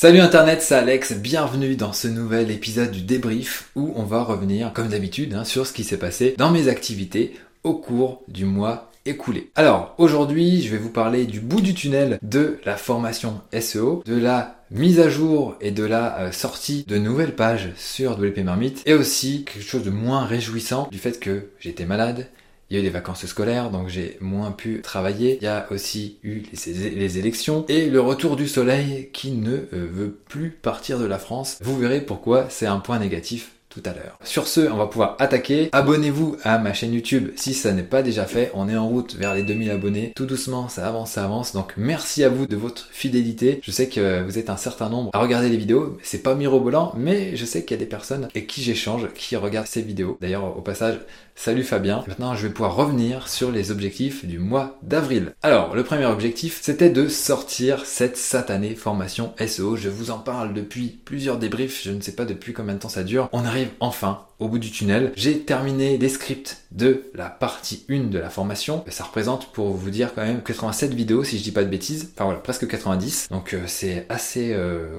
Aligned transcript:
Salut 0.00 0.20
Internet, 0.20 0.62
c'est 0.62 0.76
Alex, 0.76 1.12
bienvenue 1.12 1.76
dans 1.76 1.92
ce 1.92 2.08
nouvel 2.08 2.50
épisode 2.50 2.90
du 2.90 3.02
débrief 3.02 3.68
où 3.76 3.92
on 3.96 4.04
va 4.04 4.22
revenir, 4.22 4.72
comme 4.72 4.88
d'habitude, 4.88 5.34
hein, 5.34 5.44
sur 5.44 5.66
ce 5.66 5.74
qui 5.74 5.84
s'est 5.84 5.98
passé 5.98 6.34
dans 6.38 6.50
mes 6.50 6.68
activités 6.68 7.34
au 7.64 7.74
cours 7.74 8.22
du 8.26 8.46
mois 8.46 8.90
écoulé. 9.04 9.50
Alors 9.56 9.94
aujourd'hui, 9.98 10.62
je 10.62 10.70
vais 10.70 10.78
vous 10.78 10.88
parler 10.88 11.26
du 11.26 11.40
bout 11.40 11.60
du 11.60 11.74
tunnel 11.74 12.18
de 12.22 12.60
la 12.64 12.78
formation 12.78 13.42
SEO, 13.52 14.02
de 14.06 14.16
la 14.16 14.64
mise 14.70 15.00
à 15.00 15.10
jour 15.10 15.56
et 15.60 15.70
de 15.70 15.84
la 15.84 16.18
euh, 16.18 16.32
sortie 16.32 16.86
de 16.88 16.96
nouvelles 16.96 17.36
pages 17.36 17.68
sur 17.76 18.18
WP 18.18 18.38
Marmite 18.38 18.82
et 18.86 18.94
aussi 18.94 19.44
quelque 19.44 19.66
chose 19.66 19.84
de 19.84 19.90
moins 19.90 20.24
réjouissant 20.24 20.88
du 20.90 20.96
fait 20.96 21.20
que 21.20 21.50
j'étais 21.58 21.84
malade 21.84 22.28
il 22.70 22.74
y 22.74 22.76
a 22.76 22.80
eu 22.80 22.84
des 22.84 22.90
vacances 22.90 23.26
scolaires, 23.26 23.70
donc 23.70 23.88
j'ai 23.88 24.16
moins 24.20 24.52
pu 24.52 24.80
travailler. 24.80 25.38
Il 25.40 25.44
y 25.44 25.48
a 25.48 25.66
aussi 25.70 26.18
eu 26.22 26.42
les, 26.52 27.18
élections 27.18 27.64
et 27.68 27.90
le 27.90 28.00
retour 28.00 28.36
du 28.36 28.46
soleil 28.46 29.10
qui 29.12 29.32
ne 29.32 29.56
euh, 29.56 29.88
veut 29.90 30.16
plus 30.28 30.50
partir 30.50 30.98
de 30.98 31.04
la 31.04 31.18
France. 31.18 31.58
Vous 31.62 31.76
verrez 31.76 32.00
pourquoi 32.00 32.46
c'est 32.48 32.66
un 32.66 32.78
point 32.78 33.00
négatif 33.00 33.52
tout 33.70 33.82
à 33.84 33.90
l'heure. 33.90 34.18
Sur 34.24 34.48
ce, 34.48 34.60
on 34.60 34.76
va 34.76 34.86
pouvoir 34.86 35.16
attaquer. 35.20 35.68
Abonnez-vous 35.72 36.36
à 36.42 36.58
ma 36.58 36.74
chaîne 36.74 36.92
YouTube 36.92 37.30
si 37.36 37.54
ça 37.54 37.72
n'est 37.72 37.84
pas 37.84 38.02
déjà 38.02 38.24
fait. 38.24 38.50
On 38.54 38.68
est 38.68 38.76
en 38.76 38.88
route 38.88 39.14
vers 39.14 39.32
les 39.32 39.44
2000 39.44 39.70
abonnés. 39.70 40.12
Tout 40.16 40.26
doucement, 40.26 40.68
ça 40.68 40.86
avance, 40.86 41.12
ça 41.12 41.24
avance. 41.24 41.52
Donc 41.52 41.74
merci 41.76 42.24
à 42.24 42.28
vous 42.28 42.46
de 42.46 42.56
votre 42.56 42.88
fidélité. 42.90 43.60
Je 43.62 43.70
sais 43.70 43.88
que 43.88 44.22
vous 44.22 44.38
êtes 44.38 44.50
un 44.50 44.56
certain 44.56 44.88
nombre 44.88 45.10
à 45.14 45.20
regarder 45.20 45.48
les 45.48 45.56
vidéos. 45.56 45.98
C'est 46.02 46.22
pas 46.22 46.34
mirobolant, 46.34 46.92
mais 46.96 47.36
je 47.36 47.44
sais 47.44 47.64
qu'il 47.64 47.76
y 47.76 47.80
a 47.80 47.84
des 47.84 47.88
personnes 47.88 48.24
avec 48.24 48.48
qui 48.48 48.60
j'échange 48.60 49.08
qui 49.14 49.36
regardent 49.36 49.68
ces 49.68 49.82
vidéos. 49.82 50.18
D'ailleurs, 50.20 50.56
au 50.58 50.62
passage, 50.62 50.98
Salut 51.42 51.64
Fabien. 51.64 52.04
Maintenant, 52.06 52.34
je 52.34 52.46
vais 52.46 52.52
pouvoir 52.52 52.76
revenir 52.76 53.26
sur 53.26 53.50
les 53.50 53.70
objectifs 53.70 54.26
du 54.26 54.38
mois 54.38 54.78
d'avril. 54.82 55.32
Alors, 55.42 55.74
le 55.74 55.82
premier 55.82 56.04
objectif, 56.04 56.58
c'était 56.60 56.90
de 56.90 57.08
sortir 57.08 57.86
cette 57.86 58.18
satanée 58.18 58.74
formation 58.74 59.32
SEO. 59.38 59.74
Je 59.74 59.88
vous 59.88 60.10
en 60.10 60.18
parle 60.18 60.52
depuis 60.52 61.00
plusieurs 61.02 61.38
débriefs. 61.38 61.82
Je 61.82 61.92
ne 61.92 62.02
sais 62.02 62.12
pas 62.12 62.26
depuis 62.26 62.52
combien 62.52 62.74
de 62.74 62.80
temps 62.80 62.90
ça 62.90 63.04
dure. 63.04 63.30
On 63.32 63.46
arrive 63.46 63.70
enfin 63.80 64.26
au 64.38 64.48
bout 64.48 64.58
du 64.58 64.70
tunnel. 64.70 65.12
J'ai 65.16 65.40
terminé 65.40 65.96
les 65.96 66.10
scripts 66.10 66.64
de 66.72 67.04
la 67.14 67.30
partie 67.30 67.86
1 67.88 68.10
de 68.10 68.18
la 68.18 68.28
formation. 68.28 68.84
Ça 68.88 69.04
représente, 69.04 69.50
pour 69.52 69.68
vous 69.68 69.90
dire 69.90 70.12
quand 70.14 70.22
même, 70.22 70.42
87 70.42 70.92
vidéos 70.92 71.24
si 71.24 71.38
je 71.38 71.42
dis 71.42 71.52
pas 71.52 71.64
de 71.64 71.70
bêtises. 71.70 72.10
Enfin 72.14 72.24
voilà, 72.24 72.40
presque 72.40 72.68
90. 72.68 73.28
Donc 73.30 73.54
euh, 73.54 73.62
c'est 73.66 74.04
assez 74.10 74.52
euh, 74.52 74.98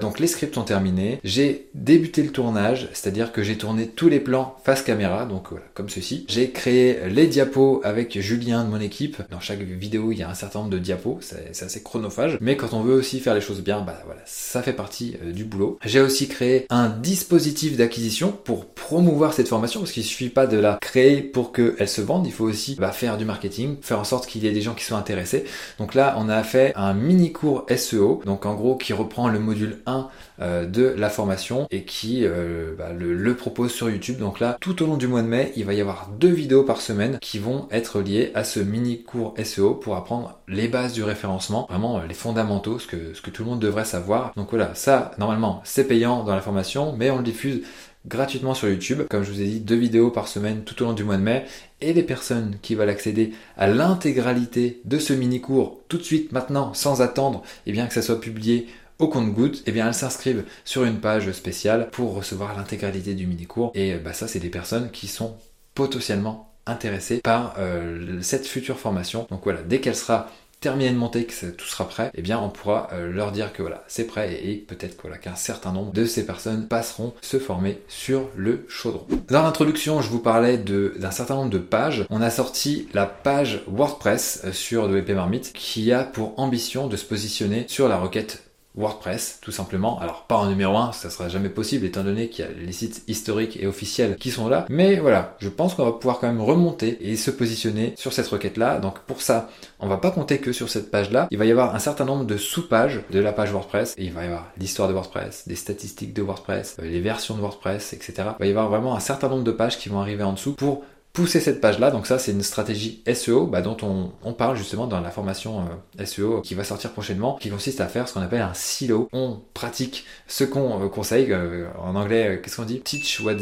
Donc 0.00 0.20
les 0.20 0.26
scripts 0.26 0.54
sont 0.54 0.62
terminés. 0.62 1.20
J'ai 1.24 1.68
débuté 1.74 2.22
le 2.22 2.30
tournage, 2.30 2.88
c'est-à-dire 2.92 3.32
que 3.32 3.42
j'ai 3.42 3.56
tourné 3.56 3.88
tous 3.88 4.08
les 4.08 4.20
plans 4.20 4.56
face 4.64 4.82
caméra, 4.82 5.24
donc 5.24 5.48
voilà, 5.50 5.64
comme 5.74 5.88
ceci. 5.88 6.24
J'ai 6.28 6.50
créé 6.50 6.98
les 7.08 7.26
diapos 7.26 7.80
avec 7.84 8.20
Julien 8.20 8.64
de 8.64 8.70
mon 8.70 8.80
équipe. 8.80 9.16
Dans 9.30 9.40
chaque 9.40 9.60
vidéo, 9.60 10.12
il 10.12 10.18
y 10.18 10.22
a 10.22 10.30
un 10.30 10.34
certain 10.34 10.60
nombre 10.60 10.70
de 10.70 10.78
diapos. 10.78 11.18
C'est 11.20 11.64
assez 11.64 11.82
chronophage. 11.82 12.38
Mais 12.40 12.56
quand 12.56 12.72
on 12.72 12.82
veut 12.82 12.94
aussi 12.94 13.20
faire 13.20 13.34
les 13.34 13.40
choses 13.40 13.60
bien, 13.62 13.80
bah 13.80 14.00
voilà, 14.04 14.20
ça 14.26 14.62
fait 14.62 14.72
partie 14.72 15.16
euh, 15.24 15.32
du 15.32 15.44
boulot. 15.44 15.78
J'ai 15.84 16.00
aussi 16.00 16.28
créé 16.28 16.66
un 16.70 16.88
dispositif 16.88 17.76
d'acquisition 17.76 18.32
pour 18.32 18.66
promouvoir 18.66 19.32
cette 19.32 19.48
formation 19.48 19.80
parce 19.80 19.92
qu'il 19.92 20.04
suffit 20.04 20.28
pas 20.28 20.46
de 20.46 20.56
la 20.56 20.78
créer 20.80 21.22
pour 21.22 21.52
qu'elle 21.52 21.88
se 21.88 22.00
vende, 22.00 22.26
il 22.26 22.32
faut 22.32 22.44
aussi 22.44 22.76
bah, 22.76 22.92
faire 22.92 23.16
du 23.18 23.24
marketing, 23.24 23.76
faire 23.82 23.98
en 23.98 24.04
sorte 24.04 24.26
qu'il 24.26 24.44
y 24.44 24.46
ait 24.46 24.52
des 24.52 24.60
gens 24.60 24.74
qui 24.74 24.84
soient 24.84 24.98
intéressés. 24.98 25.44
Donc 25.78 25.94
là, 25.94 26.14
on 26.18 26.28
a 26.28 26.42
fait 26.42 26.72
un 26.76 26.94
mini 26.94 27.32
cours 27.32 27.66
SEO, 27.74 28.22
donc 28.24 28.46
en 28.46 28.54
gros 28.54 28.76
qui 28.76 28.92
reprend 28.92 29.28
le 29.28 29.38
module 29.48 29.78
1 29.86 30.08
euh, 30.40 30.66
de 30.66 30.94
la 30.96 31.10
formation 31.10 31.66
et 31.70 31.82
qui 31.82 32.20
euh, 32.24 32.74
bah, 32.76 32.90
le, 32.96 33.34
propose 33.34 33.72
sur 33.72 33.90
YouTube. 33.90 34.18
Donc 34.18 34.40
là, 34.40 34.56
tout 34.60 34.82
au 34.82 34.86
long 34.86 34.96
du 34.96 35.08
mois 35.08 35.22
de 35.22 35.28
mai, 35.28 35.52
il 35.56 35.64
va 35.64 35.74
y 35.74 35.80
avoir 35.80 36.08
deux 36.18 36.30
vidéos 36.30 36.62
par 36.62 36.80
semaine 36.80 37.18
qui 37.20 37.38
vont 37.38 37.68
être 37.70 38.00
liées 38.00 38.30
à 38.34 38.44
ce 38.44 38.60
mini 38.60 39.02
cours 39.02 39.34
SEO 39.42 39.74
pour 39.74 39.96
apprendre 39.96 40.38
les 40.48 40.68
bases 40.68 40.92
du 40.92 41.02
référencement, 41.02 41.66
vraiment 41.68 42.02
les 42.02 42.14
fondamentaux, 42.14 42.78
ce 42.78 42.86
que, 42.86 43.30
tout 43.30 43.42
le 43.42 43.50
monde 43.50 43.60
devrait 43.60 43.84
savoir. 43.84 44.32
Donc 44.36 44.50
voilà, 44.50 44.74
ça, 44.74 45.12
normalement, 45.18 45.60
c'est 45.64 45.84
payant 45.84 46.24
dans 46.24 46.34
la 46.34 46.40
formation, 46.40 46.94
mais 46.96 47.10
on 47.10 47.18
le 47.18 47.24
diffuse 47.24 47.62
gratuitement 48.06 48.54
sur 48.54 48.68
YouTube. 48.68 49.02
Comme 49.08 49.22
je 49.22 49.30
vous 49.30 49.40
ai 49.40 49.46
dit, 49.46 49.60
deux 49.60 49.76
vidéos 49.76 50.10
par 50.10 50.28
semaine 50.28 50.62
tout 50.64 50.82
au 50.82 50.86
long 50.86 50.92
du 50.92 51.04
mois 51.04 51.16
de 51.16 51.22
mai. 51.22 51.44
Et 51.80 51.92
les 51.92 52.02
personnes 52.02 52.56
qui 52.62 52.74
veulent 52.74 52.88
accéder 52.88 53.32
à 53.56 53.68
l'intégralité 53.68 54.80
de 54.84 54.98
ce 54.98 55.12
mini-cours 55.12 55.80
tout 55.88 55.98
de 55.98 56.02
suite, 56.02 56.32
maintenant, 56.32 56.74
sans 56.74 57.02
attendre, 57.02 57.42
et 57.66 57.70
eh 57.70 57.72
bien 57.72 57.86
que 57.86 57.94
ça 57.94 58.02
soit 58.02 58.20
publié 58.20 58.66
au 58.98 59.08
compte-goutte, 59.08 59.58
et 59.58 59.62
eh 59.66 59.72
bien 59.72 59.86
elles 59.86 59.94
s'inscrivent 59.94 60.44
sur 60.64 60.84
une 60.84 61.00
page 61.00 61.30
spéciale 61.32 61.88
pour 61.90 62.14
recevoir 62.14 62.56
l'intégralité 62.56 63.14
du 63.14 63.26
mini-cours. 63.26 63.70
Et 63.74 63.94
bah, 63.96 64.12
ça, 64.12 64.26
c'est 64.26 64.40
des 64.40 64.50
personnes 64.50 64.90
qui 64.90 65.06
sont 65.06 65.36
potentiellement 65.74 66.52
intéressées 66.66 67.18
par 67.18 67.54
euh, 67.58 68.18
cette 68.20 68.46
future 68.46 68.78
formation. 68.78 69.26
Donc 69.30 69.40
voilà, 69.44 69.62
dès 69.62 69.80
qu'elle 69.80 69.96
sera 69.96 70.28
terminer 70.60 70.90
de 70.90 70.96
monter, 70.96 71.24
que 71.24 71.46
tout 71.46 71.66
sera 71.66 71.88
prêt, 71.88 72.10
eh 72.14 72.22
bien 72.22 72.38
on 72.40 72.48
pourra 72.48 72.88
euh, 72.92 73.12
leur 73.12 73.30
dire 73.30 73.52
que 73.52 73.62
voilà, 73.62 73.84
c'est 73.86 74.06
prêt 74.06 74.40
et, 74.42 74.56
peut-être 74.56 75.00
voilà, 75.00 75.16
qu'un 75.16 75.36
certain 75.36 75.72
nombre 75.72 75.92
de 75.92 76.04
ces 76.04 76.26
personnes 76.26 76.66
passeront 76.66 77.14
se 77.20 77.38
former 77.38 77.80
sur 77.86 78.28
le 78.36 78.66
chaudron. 78.68 79.06
Dans 79.28 79.42
l'introduction, 79.42 80.00
je 80.00 80.10
vous 80.10 80.18
parlais 80.18 80.58
d'un 80.58 81.10
certain 81.10 81.36
nombre 81.36 81.50
de 81.50 81.58
pages. 81.58 82.04
On 82.10 82.20
a 82.20 82.30
sorti 82.30 82.88
la 82.92 83.06
page 83.06 83.62
WordPress 83.68 84.42
euh, 84.44 84.52
sur 84.52 84.86
WP 84.86 85.10
Marmite 85.10 85.52
qui 85.52 85.92
a 85.92 86.02
pour 86.02 86.38
ambition 86.38 86.88
de 86.88 86.96
se 86.96 87.04
positionner 87.04 87.64
sur 87.68 87.88
la 87.88 87.98
requête 87.98 88.47
WordPress, 88.74 89.38
tout 89.42 89.50
simplement. 89.50 89.98
Alors, 89.98 90.24
pas 90.24 90.36
en 90.36 90.46
numéro 90.46 90.76
1, 90.76 90.92
ça 90.92 91.10
sera 91.10 91.28
jamais 91.28 91.48
possible 91.48 91.84
étant 91.84 92.04
donné 92.04 92.28
qu'il 92.28 92.44
y 92.44 92.48
a 92.48 92.50
les 92.52 92.72
sites 92.72 93.02
historiques 93.08 93.58
et 93.60 93.66
officiels 93.66 94.16
qui 94.16 94.30
sont 94.30 94.48
là. 94.48 94.66
Mais 94.68 94.96
voilà, 94.96 95.36
je 95.40 95.48
pense 95.48 95.74
qu'on 95.74 95.84
va 95.84 95.92
pouvoir 95.92 96.20
quand 96.20 96.28
même 96.28 96.40
remonter 96.40 96.98
et 97.00 97.16
se 97.16 97.30
positionner 97.30 97.94
sur 97.96 98.12
cette 98.12 98.28
requête-là. 98.28 98.78
Donc, 98.78 99.00
pour 99.00 99.20
ça, 99.20 99.50
on 99.80 99.88
va 99.88 99.96
pas 99.96 100.10
compter 100.10 100.38
que 100.38 100.52
sur 100.52 100.68
cette 100.68 100.90
page-là. 100.90 101.28
Il 101.30 101.38
va 101.38 101.46
y 101.46 101.50
avoir 101.50 101.74
un 101.74 101.80
certain 101.80 102.04
nombre 102.04 102.24
de 102.24 102.36
sous-pages 102.36 103.00
de 103.10 103.18
la 103.18 103.32
page 103.32 103.52
WordPress. 103.52 103.94
Il 103.98 104.12
va 104.12 104.22
y 104.22 104.26
avoir 104.26 104.52
l'histoire 104.58 104.88
de 104.88 104.94
WordPress, 104.94 105.48
des 105.48 105.56
statistiques 105.56 106.14
de 106.14 106.22
WordPress, 106.22 106.76
euh, 106.80 106.88
les 106.88 107.00
versions 107.00 107.34
de 107.34 107.40
WordPress, 107.40 107.92
etc. 107.92 108.14
Il 108.18 108.40
va 108.40 108.46
y 108.46 108.50
avoir 108.50 108.68
vraiment 108.68 108.94
un 108.94 109.00
certain 109.00 109.28
nombre 109.28 109.44
de 109.44 109.52
pages 109.52 109.78
qui 109.78 109.88
vont 109.88 110.00
arriver 110.00 110.22
en 110.22 110.32
dessous 110.32 110.54
pour 110.54 110.84
pousser 111.12 111.40
cette 111.40 111.60
page-là. 111.60 111.90
Donc 111.90 112.06
ça, 112.06 112.18
c'est 112.18 112.32
une 112.32 112.42
stratégie 112.42 113.02
SEO 113.12 113.46
bah, 113.46 113.60
dont 113.60 113.76
on, 113.82 114.32
parle 114.32 114.56
justement 114.56 114.86
dans 114.86 115.00
la 115.00 115.10
formation 115.10 115.64
euh, 115.98 116.04
SEO 116.04 116.42
qui 116.42 116.54
va 116.54 116.62
sortir 116.62 116.92
prochainement, 116.92 117.38
qui 117.40 117.50
consiste 117.50 117.80
à 117.80 117.88
faire 117.88 118.06
ce 118.06 118.14
qu'on 118.14 118.20
appelle 118.20 118.42
un 118.42 118.54
silo. 118.54 119.08
On 119.12 119.40
pratique 119.52 120.04
ce 120.28 120.44
qu'on 120.44 120.84
euh, 120.84 120.88
conseille. 120.88 121.32
Euh, 121.32 121.66
en 121.82 121.96
anglais, 121.96 122.40
qu'est-ce 122.42 122.56
qu'on 122.56 122.64
dit? 122.64 122.80
Teach 122.80 123.20
what, 123.20 123.34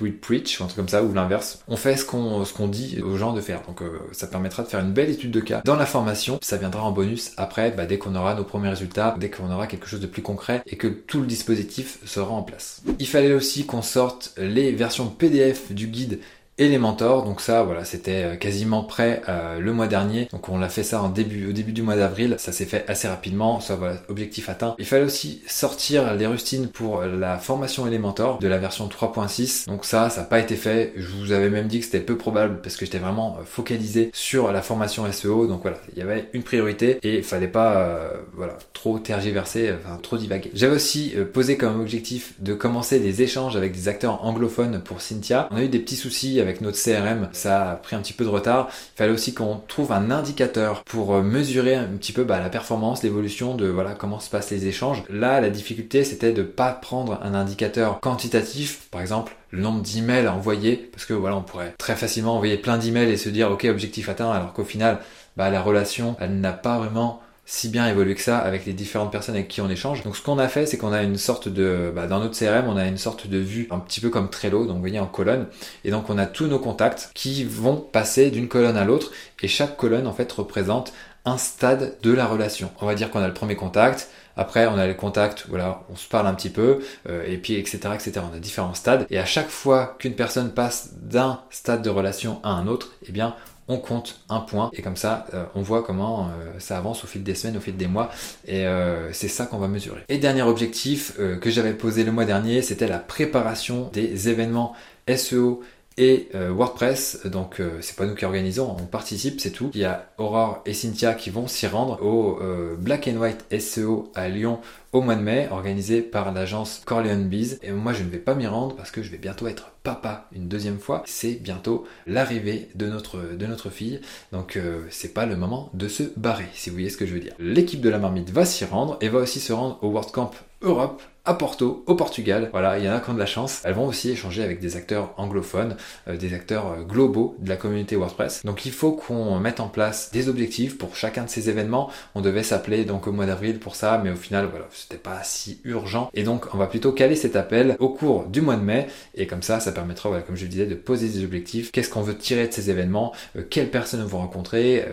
we 0.00 0.12
preach, 0.20 0.60
ou 0.60 0.64
un 0.64 0.66
truc 0.66 0.76
comme 0.76 0.88
ça, 0.88 1.02
ou 1.02 1.12
l'inverse. 1.12 1.64
On 1.66 1.76
fait 1.76 1.96
ce 1.96 2.04
qu'on 2.04 2.44
ce 2.44 2.62
dit 2.64 3.02
aux 3.02 3.16
gens 3.16 3.32
de 3.32 3.40
faire. 3.40 3.62
Donc 3.62 3.82
ça 4.12 4.26
permettra 4.26 4.62
de 4.62 4.68
faire 4.68 4.80
une 4.80 4.92
belle 4.92 5.10
étude 5.10 5.32
de 5.32 5.40
cas 5.40 5.62
dans 5.64 5.76
la 5.76 5.86
formation. 5.86 6.38
Ça 6.42 6.56
viendra 6.56 6.82
en 6.84 6.92
bonus 6.92 7.32
après, 7.36 7.72
bah, 7.72 7.86
dès 7.86 7.98
qu'on 7.98 8.14
aura 8.14 8.34
nos 8.34 8.44
premiers 8.44 8.68
résultats, 8.68 9.16
dès 9.18 9.30
qu'on 9.30 9.50
aura 9.50 9.66
quelque 9.66 9.86
chose 9.86 10.00
de 10.00 10.06
plus 10.06 10.22
concret 10.22 10.62
et 10.66 10.76
que 10.76 10.86
tout 10.86 11.20
le 11.20 11.26
dispositif 11.26 11.98
sera 12.06 12.32
en 12.32 12.42
place. 12.42 12.82
Il 12.98 13.08
fallait 13.08 13.32
aussi 13.32 13.66
qu'on 13.66 13.82
sorte 13.82 14.32
les 14.36 14.72
versions 14.72 15.06
PDF 15.06 15.72
du 15.72 15.88
guide 15.88 16.20
Elementor. 16.56 17.24
Donc 17.24 17.40
ça, 17.40 17.64
voilà, 17.64 17.84
c'était 17.84 18.22
euh, 18.22 18.36
quasiment 18.36 18.84
prêt 18.84 19.22
euh, 19.28 19.58
le 19.58 19.72
mois 19.72 19.88
dernier. 19.88 20.28
Donc 20.30 20.48
on 20.48 20.56
l'a 20.56 20.68
fait 20.68 20.84
ça 20.84 21.02
en 21.02 21.08
début, 21.08 21.48
au 21.48 21.52
début 21.52 21.72
du 21.72 21.82
mois 21.82 21.96
d'avril. 21.96 22.36
Ça 22.38 22.52
s'est 22.52 22.64
fait 22.64 22.84
assez 22.88 23.08
rapidement. 23.08 23.60
Ça, 23.60 23.74
voilà, 23.74 23.96
objectif 24.08 24.48
atteint. 24.48 24.76
Il 24.78 24.84
fallait 24.84 25.04
aussi 25.04 25.42
sortir 25.48 26.14
les 26.14 26.26
rustines 26.26 26.68
pour 26.68 27.02
la 27.02 27.38
formation 27.38 27.86
Elementor 27.86 28.38
de 28.38 28.46
la 28.46 28.58
version 28.58 28.86
3.6. 28.86 29.66
Donc 29.66 29.84
ça, 29.84 30.10
ça 30.10 30.20
n'a 30.20 30.26
pas 30.26 30.38
été 30.38 30.54
fait. 30.54 30.92
Je 30.96 31.08
vous 31.08 31.32
avais 31.32 31.50
même 31.50 31.66
dit 31.66 31.80
que 31.80 31.86
c'était 31.86 32.00
peu 32.00 32.16
probable 32.16 32.60
parce 32.62 32.76
que 32.76 32.84
j'étais 32.84 32.98
vraiment 32.98 33.38
euh, 33.40 33.44
focalisé 33.44 34.10
sur 34.12 34.52
la 34.52 34.62
formation 34.62 35.10
SEO. 35.10 35.48
Donc 35.48 35.62
voilà, 35.62 35.78
il 35.92 35.98
y 35.98 36.02
avait 36.02 36.28
une 36.34 36.44
priorité 36.44 36.98
et 37.02 37.18
il 37.18 37.24
fallait 37.24 37.48
pas, 37.48 38.12
voilà, 38.34 38.56
trop 38.72 38.98
tergiverser, 38.98 39.72
enfin 39.72 39.98
trop 40.02 40.16
divaguer. 40.16 40.50
J'avais 40.54 40.76
aussi 40.76 41.14
posé 41.32 41.56
comme 41.56 41.80
objectif 41.80 42.34
de 42.40 42.54
commencer 42.54 43.00
des 43.00 43.22
échanges 43.22 43.56
avec 43.56 43.72
des 43.72 43.88
acteurs 43.88 44.24
anglophones 44.24 44.80
pour 44.82 45.00
Cynthia. 45.00 45.48
On 45.50 45.56
a 45.56 45.62
eu 45.62 45.68
des 45.68 45.78
petits 45.78 45.96
soucis 45.96 46.40
avec 46.44 46.60
notre 46.60 46.78
CRM, 46.78 47.28
ça 47.32 47.70
a 47.70 47.74
pris 47.76 47.96
un 47.96 48.00
petit 48.00 48.12
peu 48.12 48.24
de 48.24 48.28
retard. 48.28 48.68
Il 48.94 48.98
fallait 48.98 49.12
aussi 49.12 49.34
qu'on 49.34 49.60
trouve 49.66 49.92
un 49.92 50.10
indicateur 50.10 50.84
pour 50.84 51.14
euh, 51.14 51.22
mesurer 51.22 51.74
un 51.74 51.86
petit 51.86 52.12
peu 52.12 52.24
bah, 52.24 52.40
la 52.40 52.48
performance, 52.48 53.02
l'évolution 53.02 53.54
de 53.56 53.66
voilà 53.66 53.94
comment 53.94 54.20
se 54.20 54.30
passent 54.30 54.50
les 54.50 54.66
échanges. 54.66 55.02
Là, 55.10 55.40
la 55.40 55.50
difficulté, 55.50 56.04
c'était 56.04 56.32
de 56.32 56.42
pas 56.42 56.72
prendre 56.72 57.18
un 57.22 57.34
indicateur 57.34 58.00
quantitatif, 58.00 58.88
par 58.90 59.00
exemple 59.00 59.34
le 59.50 59.60
nombre 59.60 59.82
d'emails 59.82 60.26
à 60.26 60.34
envoyer, 60.34 60.76
parce 60.76 61.06
que 61.06 61.14
voilà, 61.14 61.36
on 61.36 61.42
pourrait 61.42 61.74
très 61.78 61.94
facilement 61.94 62.34
envoyer 62.34 62.56
plein 62.56 62.76
d'emails 62.76 63.10
et 63.10 63.16
se 63.16 63.28
dire 63.28 63.50
ok 63.52 63.64
objectif 63.64 64.08
atteint, 64.08 64.30
alors 64.32 64.52
qu'au 64.52 64.64
final, 64.64 64.98
bah, 65.36 65.50
la 65.50 65.62
relation, 65.62 66.16
elle 66.20 66.40
n'a 66.40 66.52
pas 66.52 66.78
vraiment 66.78 67.20
si 67.46 67.68
bien 67.68 67.88
évolué 67.88 68.14
que 68.14 68.20
ça 68.20 68.38
avec 68.38 68.64
les 68.66 68.72
différentes 68.72 69.12
personnes 69.12 69.34
avec 69.34 69.48
qui 69.48 69.60
on 69.60 69.68
échange. 69.68 70.02
Donc 70.02 70.16
ce 70.16 70.22
qu'on 70.22 70.38
a 70.38 70.48
fait, 70.48 70.66
c'est 70.66 70.78
qu'on 70.78 70.92
a 70.92 71.02
une 71.02 71.18
sorte 71.18 71.48
de, 71.48 71.92
bah, 71.94 72.06
dans 72.06 72.20
notre 72.20 72.38
CRM, 72.38 72.66
on 72.68 72.76
a 72.76 72.86
une 72.86 72.98
sorte 72.98 73.26
de 73.26 73.38
vue 73.38 73.68
un 73.70 73.78
petit 73.78 74.00
peu 74.00 74.10
comme 74.10 74.30
Trello, 74.30 74.66
donc 74.66 74.76
vous 74.76 74.80
voyez 74.80 75.00
en 75.00 75.06
colonne, 75.06 75.46
et 75.84 75.90
donc 75.90 76.10
on 76.10 76.18
a 76.18 76.26
tous 76.26 76.46
nos 76.46 76.58
contacts 76.58 77.10
qui 77.14 77.44
vont 77.44 77.76
passer 77.76 78.30
d'une 78.30 78.48
colonne 78.48 78.76
à 78.76 78.84
l'autre, 78.84 79.10
et 79.42 79.48
chaque 79.48 79.76
colonne 79.76 80.06
en 80.06 80.12
fait 80.12 80.30
représente 80.32 80.92
un 81.26 81.38
stade 81.38 81.96
de 82.02 82.12
la 82.12 82.26
relation. 82.26 82.70
On 82.80 82.86
va 82.86 82.94
dire 82.94 83.10
qu'on 83.10 83.20
a 83.20 83.28
le 83.28 83.34
premier 83.34 83.56
contact, 83.56 84.08
après, 84.36 84.66
on 84.66 84.76
a 84.76 84.86
les 84.86 84.96
contacts, 84.96 85.46
voilà, 85.48 85.82
on 85.90 85.96
se 85.96 86.08
parle 86.08 86.26
un 86.26 86.34
petit 86.34 86.50
peu, 86.50 86.80
euh, 87.08 87.24
et 87.26 87.38
puis 87.38 87.54
etc., 87.54 87.78
etc. 87.94 88.20
On 88.30 88.34
a 88.36 88.40
différents 88.40 88.74
stades, 88.74 89.06
et 89.10 89.18
à 89.18 89.24
chaque 89.24 89.48
fois 89.48 89.96
qu'une 89.98 90.14
personne 90.14 90.52
passe 90.52 90.94
d'un 91.00 91.40
stade 91.50 91.82
de 91.82 91.90
relation 91.90 92.40
à 92.42 92.50
un 92.50 92.66
autre, 92.66 92.92
eh 93.06 93.12
bien, 93.12 93.36
on 93.68 93.78
compte 93.78 94.20
un 94.28 94.40
point 94.40 94.70
et 94.74 94.82
comme 94.82 94.96
ça 94.96 95.26
euh, 95.34 95.44
on 95.54 95.62
voit 95.62 95.82
comment 95.82 96.28
euh, 96.28 96.52
ça 96.58 96.76
avance 96.76 97.04
au 97.04 97.06
fil 97.06 97.22
des 97.22 97.34
semaines, 97.34 97.56
au 97.56 97.60
fil 97.60 97.76
des 97.76 97.86
mois 97.86 98.10
et 98.46 98.66
euh, 98.66 99.12
c'est 99.12 99.28
ça 99.28 99.46
qu'on 99.46 99.58
va 99.58 99.68
mesurer. 99.68 100.02
Et 100.08 100.18
dernier 100.18 100.42
objectif 100.42 101.16
que 101.16 101.50
j'avais 101.50 101.72
posé 101.72 102.04
le 102.04 102.12
mois 102.12 102.24
dernier, 102.24 102.62
c'était 102.62 102.86
la 102.86 102.98
préparation 102.98 103.90
des 103.92 104.28
événements 104.28 104.74
SEO 105.14 105.62
et 105.96 106.28
WordPress. 106.32 107.26
Donc 107.26 107.62
c'est 107.80 107.96
pas 107.96 108.06
nous 108.06 108.14
qui 108.14 108.24
organisons, 108.24 108.76
on 108.78 108.86
participe, 108.86 109.40
c'est 109.40 109.50
tout. 109.50 109.70
Il 109.74 109.80
y 109.80 109.84
a 109.84 110.10
Aurore 110.18 110.62
et 110.66 110.74
Cynthia 110.74 111.14
qui 111.14 111.30
vont 111.30 111.46
s'y 111.46 111.66
rendre 111.66 112.02
au 112.02 112.40
Black 112.78 113.08
and 113.08 113.16
White 113.16 113.44
SEO 113.60 114.10
à 114.14 114.28
Lyon 114.28 114.60
au 114.92 115.00
mois 115.00 115.14
de 115.14 115.22
mai, 115.22 115.48
organisé 115.50 116.02
par 116.02 116.32
l'agence 116.32 116.82
Corleone 116.84 117.28
Bees. 117.28 117.58
Et 117.62 117.70
moi, 117.70 117.92
je 117.92 118.02
ne 118.02 118.08
vais 118.08 118.18
pas 118.18 118.34
m'y 118.34 118.46
rendre 118.46 118.74
parce 118.76 118.90
que 118.90 119.02
je 119.02 119.10
vais 119.10 119.18
bientôt 119.18 119.46
être 119.46 119.73
papa 119.84 120.28
une 120.34 120.48
deuxième 120.48 120.80
fois. 120.80 121.04
C'est 121.06 121.34
bientôt 121.34 121.86
l'arrivée 122.08 122.68
de 122.74 122.86
notre, 122.86 123.70
fille. 123.70 124.00
Donc, 124.32 124.56
euh, 124.56 124.84
c'est 124.90 125.14
pas 125.14 125.26
le 125.26 125.36
moment 125.36 125.70
de 125.74 125.86
se 125.86 126.02
barrer, 126.16 126.48
si 126.54 126.70
vous 126.70 126.76
voyez 126.76 126.90
ce 126.90 126.96
que 126.96 127.06
je 127.06 127.14
veux 127.14 127.20
dire. 127.20 127.34
L'équipe 127.38 127.80
de 127.80 127.88
la 127.88 128.00
marmite 128.00 128.30
va 128.30 128.44
s'y 128.44 128.64
rendre 128.64 128.98
et 129.00 129.08
va 129.08 129.20
aussi 129.20 129.38
se 129.38 129.52
rendre 129.52 129.78
au 129.82 129.90
WordCamp 129.90 130.32
Europe 130.62 131.02
à 131.26 131.34
Porto, 131.34 131.84
au 131.86 131.94
Portugal. 131.94 132.50
Voilà, 132.52 132.78
il 132.78 132.84
y 132.84 132.88
en 132.88 132.94
a 132.94 133.00
qui 133.00 133.10
ont 133.10 133.14
de 133.14 133.18
la 133.18 133.26
chance. 133.26 133.62
Elles 133.64 133.74
vont 133.74 133.86
aussi 133.86 134.10
échanger 134.10 134.42
avec 134.42 134.60
des 134.60 134.76
acteurs 134.76 135.14
anglophones, 135.16 135.76
euh, 136.08 136.16
des 136.16 136.34
acteurs 136.34 136.72
euh, 136.72 136.82
globaux 136.82 137.36
de 137.38 137.48
la 137.48 137.56
communauté 137.56 137.96
WordPress. 137.96 138.44
Donc 138.44 138.66
il 138.66 138.72
faut 138.72 138.92
qu'on 138.92 139.38
mette 139.38 139.60
en 139.60 139.68
place 139.68 140.10
des 140.12 140.28
objectifs 140.28 140.76
pour 140.76 140.96
chacun 140.96 141.24
de 141.24 141.30
ces 141.30 141.48
événements. 141.48 141.90
On 142.14 142.20
devait 142.20 142.42
s'appeler 142.42 142.84
donc 142.84 143.06
au 143.06 143.12
mois 143.12 143.26
d'avril 143.26 143.58
pour 143.58 143.74
ça, 143.74 144.00
mais 144.02 144.10
au 144.10 144.16
final, 144.16 144.48
voilà, 144.50 144.66
c'était 144.70 144.98
pas 144.98 145.20
si 145.22 145.60
urgent. 145.64 146.10
Et 146.12 146.24
donc 146.24 146.54
on 146.54 146.58
va 146.58 146.66
plutôt 146.66 146.92
caler 146.92 147.16
cet 147.16 147.36
appel 147.36 147.76
au 147.78 147.88
cours 147.88 148.26
du 148.26 148.42
mois 148.42 148.56
de 148.56 148.62
mai. 148.62 148.88
Et 149.14 149.26
comme 149.26 149.42
ça, 149.42 149.60
ça 149.60 149.72
permettra, 149.72 150.10
voilà, 150.10 150.22
comme 150.22 150.36
je 150.36 150.44
le 150.44 150.50
disais, 150.50 150.66
de 150.66 150.74
poser 150.74 151.08
des 151.08 151.24
objectifs. 151.24 151.72
Qu'est-ce 151.72 151.88
qu'on 151.88 152.02
veut 152.02 152.16
tirer 152.16 152.48
de 152.48 152.52
ces 152.52 152.70
événements? 152.70 153.12
Euh, 153.36 153.42
Quelles 153.48 153.70
personnes 153.70 154.04
vont 154.04 154.18
rencontrer? 154.18 154.84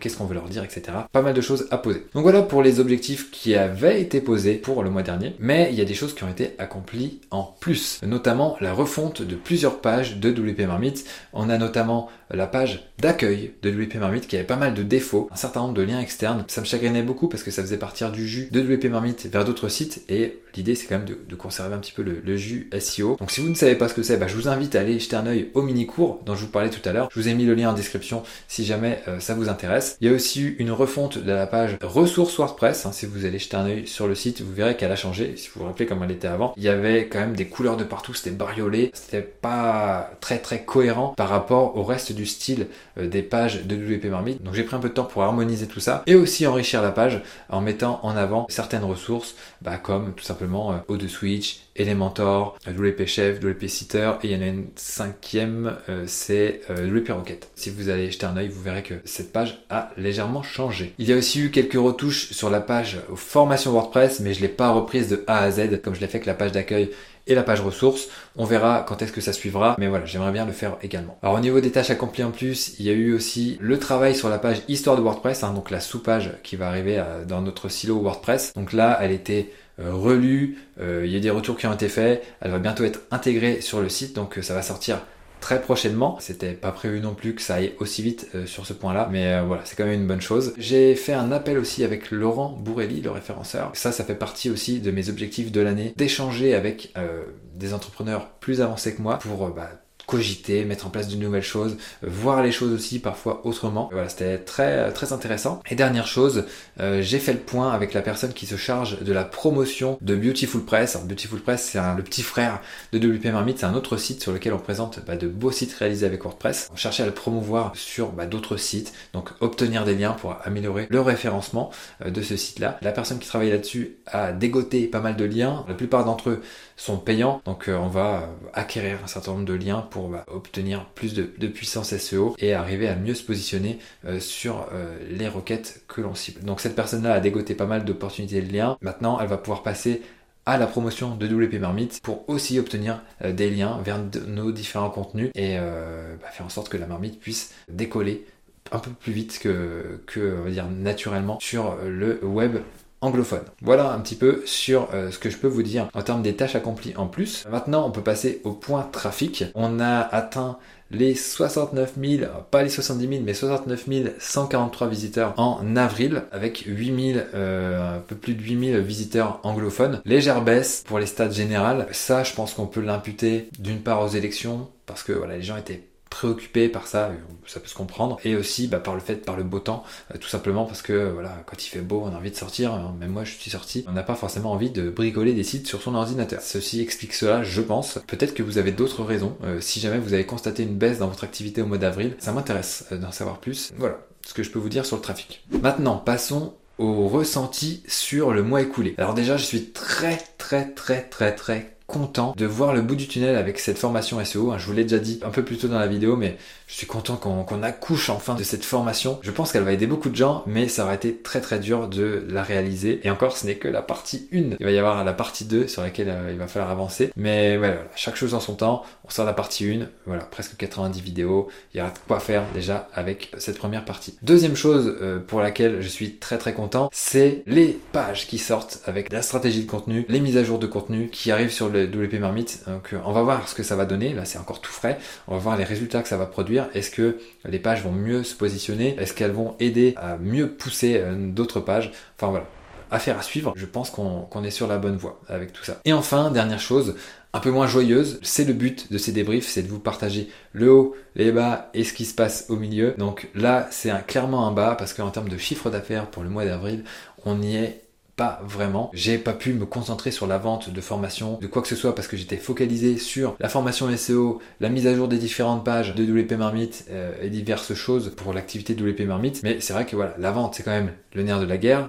Qu'est-ce 0.00 0.16
qu'on 0.16 0.26
veut 0.26 0.34
leur 0.34 0.48
dire, 0.48 0.62
etc. 0.62 0.82
Pas 1.10 1.22
mal 1.22 1.34
de 1.34 1.40
choses 1.40 1.66
à 1.70 1.78
poser. 1.78 2.06
Donc 2.14 2.22
voilà 2.22 2.42
pour 2.42 2.62
les 2.62 2.78
objectifs 2.78 3.30
qui 3.30 3.54
avaient 3.54 4.00
été 4.00 4.20
posés 4.20 4.54
pour 4.54 4.82
le 4.82 4.90
mois 4.90 5.02
dernier. 5.02 5.34
Mais 5.38 5.71
il 5.72 5.78
y 5.78 5.82
a 5.82 5.86
des 5.86 5.94
choses 5.94 6.14
qui 6.14 6.24
ont 6.24 6.28
été 6.28 6.54
accomplies 6.58 7.20
en 7.30 7.42
plus, 7.60 8.00
notamment 8.02 8.56
la 8.60 8.72
refonte 8.72 9.22
de 9.22 9.34
plusieurs 9.34 9.80
pages 9.80 10.16
de 10.16 10.30
WP 10.30 10.60
Marmite. 10.66 11.04
On 11.32 11.48
a 11.48 11.58
notamment 11.58 12.10
la 12.30 12.46
page 12.46 12.88
d'accueil 12.98 13.52
de 13.62 13.70
WP 13.70 13.96
Marmite 13.96 14.26
qui 14.26 14.36
avait 14.36 14.44
pas 14.44 14.56
mal 14.56 14.74
de 14.74 14.82
défauts, 14.82 15.28
un 15.32 15.36
certain 15.36 15.60
nombre 15.60 15.74
de 15.74 15.82
liens 15.82 16.00
externes. 16.00 16.44
Ça 16.48 16.60
me 16.60 16.66
chagrinait 16.66 17.02
beaucoup 17.02 17.28
parce 17.28 17.42
que 17.42 17.50
ça 17.50 17.62
faisait 17.62 17.78
partir 17.78 18.12
du 18.12 18.26
jus 18.26 18.48
de 18.50 18.60
WP 18.60 18.86
Marmite 18.86 19.26
vers 19.26 19.44
d'autres 19.44 19.68
sites 19.68 20.04
et 20.08 20.38
l'idée 20.54 20.74
c'est 20.74 20.86
quand 20.86 20.98
même 20.98 21.06
de, 21.06 21.34
conserver 21.34 21.74
un 21.74 21.78
petit 21.78 21.92
peu 21.92 22.02
le, 22.02 22.36
jus 22.36 22.70
SEO. 22.78 23.16
Donc 23.18 23.30
si 23.30 23.40
vous 23.40 23.48
ne 23.48 23.54
savez 23.54 23.74
pas 23.74 23.88
ce 23.88 23.94
que 23.94 24.02
c'est, 24.02 24.16
bah, 24.16 24.28
je 24.28 24.36
vous 24.36 24.48
invite 24.48 24.76
à 24.76 24.80
aller 24.80 24.98
jeter 24.98 25.16
un 25.16 25.26
œil 25.26 25.50
au 25.54 25.62
mini 25.62 25.86
cours 25.86 26.20
dont 26.24 26.34
je 26.34 26.42
vous 26.42 26.50
parlais 26.50 26.70
tout 26.70 26.86
à 26.88 26.92
l'heure. 26.92 27.08
Je 27.12 27.20
vous 27.20 27.28
ai 27.28 27.34
mis 27.34 27.44
le 27.44 27.54
lien 27.54 27.70
en 27.70 27.72
description 27.72 28.22
si 28.48 28.64
jamais 28.64 29.02
euh, 29.08 29.18
ça 29.18 29.34
vous 29.34 29.48
intéresse. 29.48 29.96
Il 30.00 30.08
y 30.08 30.10
a 30.10 30.14
aussi 30.14 30.42
eu 30.42 30.56
une 30.58 30.70
refonte 30.70 31.18
de 31.18 31.32
la 31.32 31.46
page 31.46 31.78
ressources 31.82 32.36
WordPress. 32.36 32.86
Hein. 32.86 32.92
si 32.92 33.06
vous 33.06 33.24
allez 33.24 33.38
jeter 33.38 33.56
un 33.56 33.66
œil 33.66 33.86
sur 33.86 34.06
le 34.06 34.14
site, 34.14 34.42
vous 34.42 34.52
verrez 34.52 34.76
qu'elle 34.76 34.92
a 34.92 34.96
changé. 34.96 35.34
Vous 35.62 35.68
rappelez 35.68 35.86
comme 35.86 36.02
elle 36.02 36.10
était 36.10 36.28
avant, 36.28 36.52
il 36.56 36.62
y 36.62 36.68
avait 36.68 37.06
quand 37.06 37.20
même 37.20 37.34
des 37.34 37.46
couleurs 37.46 37.76
de 37.76 37.84
partout, 37.84 38.14
c'était 38.14 38.30
bariolé, 38.30 38.90
c'était 38.94 39.22
pas 39.22 40.10
très 40.20 40.38
très 40.38 40.64
cohérent 40.64 41.14
par 41.16 41.28
rapport 41.28 41.76
au 41.76 41.84
reste 41.84 42.12
du 42.12 42.26
style 42.26 42.66
euh, 42.98 43.08
des 43.08 43.22
pages 43.22 43.64
de 43.64 43.76
WP 43.76 44.06
Marmite. 44.06 44.42
Donc 44.42 44.54
j'ai 44.54 44.64
pris 44.64 44.76
un 44.76 44.80
peu 44.80 44.88
de 44.88 44.94
temps 44.94 45.04
pour 45.04 45.22
harmoniser 45.22 45.66
tout 45.66 45.80
ça 45.80 46.02
et 46.06 46.14
aussi 46.14 46.46
enrichir 46.46 46.82
la 46.82 46.90
page 46.90 47.22
en 47.48 47.60
mettant 47.60 48.00
en 48.02 48.16
avant 48.16 48.46
certaines 48.48 48.84
ressources 48.84 49.34
bah, 49.60 49.78
comme 49.78 50.12
tout 50.14 50.24
simplement 50.24 50.72
euh, 50.90 50.96
de 50.96 51.08
Switch, 51.08 51.60
Elementor, 51.76 52.58
WP 52.66 53.06
Chef, 53.06 53.40
WP 53.40 53.66
Sitter 53.66 54.12
et 54.22 54.28
il 54.28 54.32
y 54.32 54.36
en 54.36 54.42
a 54.42 54.48
une 54.48 54.66
cinquième, 54.76 55.76
euh, 55.88 56.04
c'est 56.06 56.60
euh, 56.70 56.86
WP 56.86 57.10
Rocket. 57.10 57.50
Si 57.54 57.70
vous 57.70 57.88
allez 57.88 58.10
jeter 58.10 58.26
un 58.26 58.36
œil, 58.36 58.48
vous 58.48 58.62
verrez 58.62 58.82
que 58.82 58.94
cette 59.04 59.32
page 59.32 59.64
a 59.70 59.90
légèrement 59.96 60.42
changé. 60.42 60.94
Il 60.98 61.08
y 61.08 61.12
a 61.12 61.16
aussi 61.16 61.40
eu 61.40 61.50
quelques 61.50 61.74
retouches 61.74 62.32
sur 62.32 62.50
la 62.50 62.60
page 62.60 62.98
formation 63.14 63.72
WordPress, 63.72 64.20
mais 64.20 64.34
je 64.34 64.40
l'ai 64.40 64.48
pas 64.48 64.70
reprise 64.70 65.08
de 65.08 65.24
A 65.26 65.38
à 65.38 65.50
Z 65.50 65.80
comme 65.82 65.94
je 65.94 66.00
l'ai 66.00 66.06
fait 66.06 66.18
avec 66.18 66.26
la 66.26 66.34
page 66.34 66.52
d'accueil 66.52 66.90
et 67.26 67.34
la 67.34 67.42
page 67.42 67.60
ressources. 67.60 68.08
On 68.36 68.44
verra 68.44 68.84
quand 68.86 69.02
est-ce 69.02 69.12
que 69.12 69.20
ça 69.20 69.32
suivra, 69.32 69.76
mais 69.78 69.88
voilà, 69.88 70.04
j'aimerais 70.04 70.32
bien 70.32 70.46
le 70.46 70.52
faire 70.52 70.76
également. 70.82 71.18
Alors 71.22 71.36
au 71.36 71.40
niveau 71.40 71.60
des 71.60 71.70
tâches 71.70 71.90
accomplies 71.90 72.24
en 72.24 72.30
plus, 72.30 72.74
il 72.78 72.86
y 72.86 72.90
a 72.90 72.92
eu 72.92 73.12
aussi 73.14 73.58
le 73.60 73.78
travail 73.78 74.14
sur 74.14 74.28
la 74.28 74.38
page 74.38 74.62
histoire 74.68 74.96
de 74.96 75.02
WordPress, 75.02 75.44
hein, 75.44 75.52
donc 75.52 75.70
la 75.70 75.80
sous-page 75.80 76.32
qui 76.42 76.56
va 76.56 76.68
arriver 76.68 76.98
euh, 76.98 77.24
dans 77.24 77.42
notre 77.42 77.68
silo 77.68 78.00
WordPress. 78.00 78.52
Donc 78.54 78.72
là, 78.72 78.98
elle 79.00 79.12
était 79.12 79.50
euh, 79.50 79.61
relue, 79.78 80.58
euh, 80.80 81.02
il 81.04 81.12
y 81.12 81.16
a 81.16 81.20
des 81.20 81.30
retours 81.30 81.56
qui 81.56 81.66
ont 81.66 81.72
été 81.72 81.88
faits, 81.88 82.22
elle 82.40 82.50
va 82.50 82.58
bientôt 82.58 82.84
être 82.84 83.00
intégrée 83.10 83.60
sur 83.60 83.80
le 83.80 83.88
site, 83.88 84.14
donc 84.14 84.38
ça 84.42 84.54
va 84.54 84.62
sortir 84.62 85.00
très 85.42 85.60
prochainement. 85.60 86.16
C'était 86.20 86.52
pas 86.52 86.72
prévu 86.72 87.00
non 87.00 87.14
plus 87.14 87.34
que 87.34 87.42
ça 87.42 87.56
aille 87.56 87.74
aussi 87.80 88.02
vite 88.02 88.28
euh, 88.34 88.46
sur 88.46 88.64
ce 88.64 88.72
point-là, 88.72 89.08
mais 89.12 89.34
euh, 89.34 89.42
voilà, 89.42 89.62
c'est 89.66 89.76
quand 89.76 89.84
même 89.84 90.00
une 90.00 90.06
bonne 90.06 90.22
chose. 90.22 90.54
J'ai 90.56 90.94
fait 90.94 91.12
un 91.12 91.32
appel 91.32 91.58
aussi 91.58 91.84
avec 91.84 92.10
Laurent 92.10 92.56
Bourrelli, 92.58 93.02
le 93.02 93.10
référenceur. 93.10 93.72
Ça, 93.74 93.92
ça 93.92 94.04
fait 94.04 94.14
partie 94.14 94.48
aussi 94.48 94.80
de 94.80 94.90
mes 94.90 95.10
objectifs 95.10 95.52
de 95.52 95.60
l'année, 95.60 95.92
d'échanger 95.96 96.54
avec 96.54 96.92
euh, 96.96 97.24
des 97.54 97.74
entrepreneurs 97.74 98.30
plus 98.38 98.62
avancés 98.62 98.94
que 98.94 99.02
moi 99.02 99.18
pour 99.18 99.48
bah, 99.50 99.81
cogiter, 100.12 100.66
mettre 100.66 100.86
en 100.86 100.90
place 100.90 101.08
de 101.08 101.16
nouvelles 101.16 101.42
choses, 101.42 101.78
voir 102.02 102.42
les 102.42 102.52
choses 102.52 102.74
aussi 102.74 102.98
parfois 102.98 103.40
autrement. 103.46 103.88
Voilà, 103.92 104.10
c'était 104.10 104.36
très 104.36 104.92
très 104.92 105.14
intéressant. 105.14 105.62
Et 105.70 105.74
dernière 105.74 106.06
chose, 106.06 106.44
euh, 106.80 107.00
j'ai 107.00 107.18
fait 107.18 107.32
le 107.32 107.38
point 107.38 107.72
avec 107.72 107.94
la 107.94 108.02
personne 108.02 108.34
qui 108.34 108.44
se 108.44 108.56
charge 108.56 109.00
de 109.00 109.12
la 109.12 109.24
promotion 109.24 109.96
de 110.02 110.14
Beautiful 110.14 110.66
Press. 110.66 110.96
Alors 110.96 111.08
Beautiful 111.08 111.40
Press, 111.40 111.70
c'est 111.72 111.80
le 111.96 112.02
petit 112.02 112.22
frère 112.22 112.60
de 112.92 112.98
WP 112.98 113.32
Marmite, 113.32 113.60
c'est 113.60 113.66
un 113.66 113.74
autre 113.74 113.96
site 113.96 114.20
sur 114.20 114.32
lequel 114.32 114.52
on 114.52 114.58
présente 114.58 115.00
bah, 115.06 115.16
de 115.16 115.28
beaux 115.28 115.50
sites 115.50 115.72
réalisés 115.72 116.04
avec 116.04 116.24
WordPress. 116.24 116.68
On 116.70 116.76
cherchait 116.76 117.04
à 117.04 117.06
le 117.06 117.12
promouvoir 117.12 117.72
sur 117.74 118.12
bah, 118.12 118.26
d'autres 118.26 118.58
sites, 118.58 118.92
donc 119.14 119.30
obtenir 119.40 119.86
des 119.86 119.94
liens 119.94 120.12
pour 120.12 120.36
améliorer 120.44 120.88
le 120.90 121.00
référencement 121.00 121.70
euh, 122.04 122.10
de 122.10 122.20
ce 122.20 122.36
site-là. 122.36 122.78
La 122.82 122.92
personne 122.92 123.18
qui 123.18 123.28
travaille 123.28 123.50
là-dessus 123.50 123.96
a 124.06 124.32
dégoté 124.32 124.88
pas 124.88 125.00
mal 125.00 125.16
de 125.16 125.24
liens. 125.24 125.64
La 125.68 125.74
plupart 125.74 126.04
d'entre 126.04 126.28
eux 126.28 126.42
sont 126.76 126.98
payants, 126.98 127.40
donc 127.46 127.68
euh, 127.68 127.76
on 127.76 127.88
va 127.88 128.28
acquérir 128.52 128.98
un 129.02 129.06
certain 129.06 129.32
nombre 129.32 129.46
de 129.46 129.54
liens 129.54 129.86
pour 129.90 130.01
bah, 130.08 130.24
obtenir 130.28 130.86
plus 130.94 131.14
de, 131.14 131.46
puissance 131.46 131.96
SEO 131.96 132.34
et 132.38 132.54
arriver 132.54 132.88
à 132.88 132.96
mieux 132.96 133.14
se 133.14 133.22
positionner 133.22 133.78
euh, 134.04 134.20
sur 134.20 134.68
euh, 134.72 134.96
les 135.10 135.28
requêtes 135.28 135.82
que 135.88 136.00
l'on 136.00 136.14
cible. 136.14 136.42
Donc 136.44 136.60
cette 136.60 136.74
personne-là 136.74 137.14
a 137.14 137.20
dégoté 137.20 137.54
pas 137.54 137.66
mal 137.66 137.84
d'opportunités 137.84 138.40
de 138.40 138.52
liens. 138.52 138.76
Maintenant, 138.80 139.18
elle 139.20 139.28
va 139.28 139.38
pouvoir 139.38 139.62
passer 139.62 140.02
à 140.46 140.58
la 140.58 140.66
promotion 140.66 141.14
de 141.14 141.26
WP 141.26 141.60
Marmite 141.60 142.00
pour 142.02 142.28
aussi 142.28 142.58
obtenir 142.58 143.02
euh, 143.22 143.32
des 143.32 143.50
liens 143.50 143.80
vers 143.84 143.98
nos 144.26 144.52
différents 144.52 144.90
contenus 144.90 145.30
et 145.34 145.56
bah, 145.56 146.28
faire 146.32 146.46
en 146.46 146.50
sorte 146.50 146.68
que 146.68 146.76
la 146.76 146.86
marmite 146.86 147.20
puisse 147.20 147.54
décoller 147.68 148.26
un 148.70 148.78
peu 148.78 148.90
plus 148.90 149.12
vite 149.12 149.38
que, 149.40 150.02
que 150.06 150.38
on 150.40 150.44
va 150.44 150.50
dire 150.50 150.66
naturellement 150.68 151.38
sur 151.40 151.76
le 151.84 152.24
web 152.24 152.58
anglophone. 153.02 153.44
Voilà 153.60 153.92
un 153.92 154.00
petit 154.00 154.14
peu 154.14 154.42
sur 154.46 154.88
euh, 154.94 155.10
ce 155.10 155.18
que 155.18 155.28
je 155.28 155.36
peux 155.36 155.48
vous 155.48 155.62
dire 155.62 155.88
en 155.92 156.02
termes 156.02 156.22
des 156.22 156.34
tâches 156.34 156.54
accomplies 156.54 156.94
en 156.96 157.06
plus. 157.06 157.44
Maintenant, 157.50 157.86
on 157.86 157.90
peut 157.90 158.02
passer 158.02 158.40
au 158.44 158.52
point 158.52 158.88
trafic. 158.90 159.44
On 159.54 159.80
a 159.80 160.00
atteint 160.00 160.58
les 160.92 161.14
69 161.14 161.94
000, 162.00 162.24
pas 162.50 162.62
les 162.62 162.68
70 162.68 163.08
000, 163.08 163.22
mais 163.24 163.34
69 163.34 163.86
143 164.18 164.88
visiteurs 164.88 165.34
en 165.38 165.76
avril, 165.76 166.24
avec 166.32 166.64
8 166.66 167.12
000, 167.14 167.26
euh, 167.34 167.96
un 167.96 168.00
peu 168.00 168.14
plus 168.14 168.34
de 168.34 168.42
8 168.42 168.72
000 168.72 168.82
visiteurs 168.82 169.40
anglophones. 169.42 170.00
Légère 170.04 170.42
baisse 170.42 170.84
pour 170.86 170.98
les 170.98 171.06
stats 171.06 171.30
générales. 171.30 171.86
Ça, 171.92 172.24
je 172.24 172.34
pense 172.34 172.54
qu'on 172.54 172.66
peut 172.66 172.82
l'imputer 172.82 173.48
d'une 173.58 173.80
part 173.80 174.02
aux 174.02 174.08
élections, 174.08 174.68
parce 174.86 175.02
que 175.02 175.12
voilà, 175.12 175.36
les 175.36 175.42
gens 175.42 175.56
étaient 175.56 175.82
préoccupé 176.22 176.68
par 176.68 176.86
ça, 176.86 177.10
ça 177.46 177.58
peut 177.58 177.66
se 177.66 177.74
comprendre, 177.74 178.20
et 178.24 178.36
aussi 178.36 178.68
bah, 178.68 178.78
par 178.78 178.94
le 178.94 179.00
fait, 179.00 179.16
par 179.16 179.36
le 179.36 179.42
beau 179.42 179.58
temps, 179.58 179.82
euh, 180.14 180.18
tout 180.18 180.28
simplement 180.28 180.64
parce 180.64 180.80
que 180.80 181.10
voilà, 181.10 181.42
quand 181.46 181.64
il 181.64 181.68
fait 181.68 181.80
beau, 181.80 182.04
on 182.06 182.14
a 182.14 182.16
envie 182.16 182.30
de 182.30 182.36
sortir, 182.36 182.72
hein. 182.72 182.94
même 183.00 183.10
moi 183.10 183.24
je 183.24 183.34
suis 183.34 183.50
sorti, 183.50 183.84
on 183.88 183.92
n'a 183.92 184.04
pas 184.04 184.14
forcément 184.14 184.52
envie 184.52 184.70
de 184.70 184.88
bricoler 184.88 185.32
des 185.32 185.42
sites 185.42 185.66
sur 185.66 185.82
son 185.82 185.96
ordinateur. 185.96 186.40
Ceci 186.40 186.80
explique 186.80 187.12
cela, 187.12 187.42
je 187.42 187.60
pense. 187.60 187.98
Peut-être 188.06 188.34
que 188.34 188.44
vous 188.44 188.58
avez 188.58 188.70
d'autres 188.70 189.02
raisons. 189.02 189.36
Euh, 189.42 189.60
si 189.60 189.80
jamais 189.80 189.98
vous 189.98 190.12
avez 190.12 190.24
constaté 190.24 190.62
une 190.62 190.76
baisse 190.76 191.00
dans 191.00 191.08
votre 191.08 191.24
activité 191.24 191.60
au 191.60 191.66
mois 191.66 191.78
d'avril, 191.78 192.14
ça 192.20 192.30
m'intéresse 192.30 192.84
euh, 192.92 192.98
d'en 192.98 193.10
savoir 193.10 193.38
plus. 193.38 193.72
Voilà 193.76 193.98
ce 194.24 194.34
que 194.34 194.44
je 194.44 194.50
peux 194.50 194.60
vous 194.60 194.68
dire 194.68 194.86
sur 194.86 194.96
le 194.96 195.02
trafic. 195.02 195.44
Maintenant, 195.50 195.96
passons 195.96 196.54
au 196.78 197.08
ressenti 197.08 197.82
sur 197.88 198.32
le 198.32 198.44
mois 198.44 198.62
écoulé. 198.62 198.94
Alors 198.98 199.14
déjà, 199.14 199.36
je 199.36 199.44
suis 199.44 199.70
très 199.70 200.18
très 200.38 200.70
très 200.70 201.02
très 201.02 201.34
très 201.34 201.71
content 201.92 202.32
de 202.36 202.46
voir 202.46 202.72
le 202.72 202.80
bout 202.80 202.96
du 202.96 203.06
tunnel 203.06 203.36
avec 203.36 203.58
cette 203.58 203.78
formation 203.78 204.24
SEO. 204.24 204.50
Hein. 204.50 204.58
Je 204.58 204.66
vous 204.66 204.72
l'ai 204.72 204.84
déjà 204.84 204.98
dit 204.98 205.20
un 205.22 205.28
peu 205.28 205.44
plus 205.44 205.58
tôt 205.58 205.68
dans 205.68 205.78
la 205.78 205.86
vidéo, 205.86 206.16
mais 206.16 206.38
je 206.66 206.74
suis 206.74 206.86
content 206.86 207.16
qu'on 207.16 207.62
accouche 207.62 208.08
enfin 208.08 208.34
de 208.34 208.42
cette 208.42 208.64
formation. 208.64 209.18
Je 209.20 209.30
pense 209.30 209.52
qu'elle 209.52 209.62
va 209.62 209.74
aider 209.74 209.86
beaucoup 209.86 210.08
de 210.08 210.16
gens, 210.16 210.42
mais 210.46 210.68
ça 210.68 210.84
aurait 210.84 210.94
été 210.94 211.14
très 211.14 211.42
très 211.42 211.58
dur 211.58 211.88
de 211.88 212.24
la 212.30 212.42
réaliser. 212.42 213.00
Et 213.04 213.10
encore, 213.10 213.36
ce 213.36 213.46
n'est 213.46 213.56
que 213.56 213.68
la 213.68 213.82
partie 213.82 214.26
1. 214.32 214.56
Il 214.58 214.64
va 214.64 214.70
y 214.70 214.78
avoir 214.78 215.04
la 215.04 215.12
partie 215.12 215.44
2 215.44 215.68
sur 215.68 215.82
laquelle 215.82 216.08
euh, 216.08 216.30
il 216.32 216.38
va 216.38 216.46
falloir 216.46 216.70
avancer. 216.70 217.12
Mais 217.14 217.58
voilà, 217.58 217.76
chaque 217.94 218.16
chose 218.16 218.32
en 218.32 218.40
son 218.40 218.54
temps. 218.54 218.84
On 219.04 219.10
sort 219.10 219.26
la 219.26 219.34
partie 219.34 219.70
1. 219.70 219.86
Voilà, 220.06 220.24
presque 220.24 220.56
90 220.56 221.02
vidéos. 221.02 221.48
Il 221.74 221.78
y 221.78 221.80
aura 221.82 221.90
de 221.90 221.98
quoi 222.08 222.20
faire 222.20 222.44
déjà 222.54 222.88
avec 222.94 223.30
cette 223.36 223.58
première 223.58 223.84
partie. 223.84 224.16
Deuxième 224.22 224.56
chose 224.56 224.96
euh, 225.02 225.18
pour 225.18 225.40
laquelle 225.42 225.82
je 225.82 225.88
suis 225.88 226.16
très 226.16 226.38
très 226.38 226.54
content, 226.54 226.88
c'est 226.90 227.42
les 227.46 227.78
pages 227.92 228.26
qui 228.26 228.38
sortent 228.38 228.80
avec 228.86 229.12
la 229.12 229.20
stratégie 229.20 229.64
de 229.64 229.70
contenu, 229.70 230.06
les 230.08 230.20
mises 230.20 230.38
à 230.38 230.44
jour 230.44 230.58
de 230.58 230.66
contenu 230.66 231.10
qui 231.10 231.30
arrivent 231.30 231.52
sur 231.52 231.68
le 231.68 231.81
WP 231.86 232.20
Marmite. 232.20 232.64
Donc 232.66 232.94
on 233.04 233.12
va 233.12 233.22
voir 233.22 233.48
ce 233.48 233.54
que 233.54 233.62
ça 233.62 233.76
va 233.76 233.84
donner. 233.84 234.12
Là 234.12 234.24
c'est 234.24 234.38
encore 234.38 234.60
tout 234.60 234.72
frais. 234.72 234.98
On 235.28 235.34
va 235.34 235.38
voir 235.38 235.56
les 235.56 235.64
résultats 235.64 236.02
que 236.02 236.08
ça 236.08 236.16
va 236.16 236.26
produire. 236.26 236.68
Est-ce 236.74 236.90
que 236.90 237.18
les 237.44 237.58
pages 237.58 237.82
vont 237.82 237.92
mieux 237.92 238.24
se 238.24 238.34
positionner? 238.34 238.96
Est-ce 238.98 239.14
qu'elles 239.14 239.32
vont 239.32 239.56
aider 239.60 239.94
à 239.96 240.16
mieux 240.16 240.48
pousser 240.48 241.02
d'autres 241.16 241.60
pages? 241.60 241.92
Enfin 242.18 242.30
voilà 242.30 242.46
affaire 242.92 243.18
à 243.18 243.22
suivre. 243.22 243.52
Je 243.56 243.66
pense 243.66 243.90
qu'on 243.90 244.44
est 244.44 244.50
sur 244.50 244.66
la 244.66 244.78
bonne 244.78 244.96
voie 244.96 245.20
avec 245.28 245.52
tout 245.52 245.64
ça. 245.64 245.80
Et 245.84 245.92
enfin, 245.92 246.30
dernière 246.30 246.60
chose, 246.60 246.94
un 247.32 247.40
peu 247.40 247.50
moins 247.50 247.66
joyeuse, 247.66 248.20
c'est 248.22 248.44
le 248.44 248.52
but 248.52 248.92
de 248.92 248.98
ces 248.98 249.12
débriefs, 249.12 249.48
c'est 249.48 249.62
de 249.62 249.68
vous 249.68 249.78
partager 249.78 250.28
le 250.52 250.70
haut, 250.70 250.94
les 251.14 251.32
bas 251.32 251.70
et 251.72 251.84
ce 251.84 251.94
qui 251.94 252.04
se 252.04 252.14
passe 252.14 252.46
au 252.50 252.56
milieu. 252.56 252.94
Donc 252.98 253.30
là, 253.34 253.66
c'est 253.70 253.90
clairement 254.06 254.46
un 254.46 254.52
bas 254.52 254.76
parce 254.78 254.92
qu'en 254.92 255.10
termes 255.10 255.30
de 255.30 255.38
chiffre 255.38 255.70
d'affaires 255.70 256.10
pour 256.10 256.22
le 256.22 256.28
mois 256.28 256.44
d'avril, 256.44 256.84
on 257.24 257.36
n'y 257.36 257.56
est 257.56 257.81
pas 258.16 258.40
vraiment. 258.44 258.90
J'ai 258.92 259.18
pas 259.18 259.32
pu 259.32 259.52
me 259.54 259.64
concentrer 259.64 260.10
sur 260.10 260.26
la 260.26 260.38
vente 260.38 260.70
de 260.70 260.80
formation, 260.80 261.38
de 261.40 261.46
quoi 261.46 261.62
que 261.62 261.68
ce 261.68 261.76
soit, 261.76 261.94
parce 261.94 262.08
que 262.08 262.16
j'étais 262.16 262.36
focalisé 262.36 262.98
sur 262.98 263.36
la 263.40 263.48
formation 263.48 263.94
SEO, 263.96 264.40
la 264.60 264.68
mise 264.68 264.86
à 264.86 264.94
jour 264.94 265.08
des 265.08 265.18
différentes 265.18 265.64
pages 265.64 265.94
de 265.94 266.04
WP 266.04 266.32
Marmite 266.32 266.86
euh, 266.90 267.14
et 267.22 267.30
diverses 267.30 267.74
choses 267.74 268.12
pour 268.16 268.32
l'activité 268.32 268.74
de 268.74 268.88
WP 268.88 269.00
Marmite. 269.00 269.42
Mais 269.42 269.60
c'est 269.60 269.72
vrai 269.72 269.86
que 269.86 269.96
voilà, 269.96 270.14
la 270.18 270.30
vente, 270.30 270.54
c'est 270.54 270.62
quand 270.62 270.70
même 270.70 270.92
le 271.14 271.22
nerf 271.22 271.40
de 271.40 271.46
la 271.46 271.56
guerre. 271.56 271.88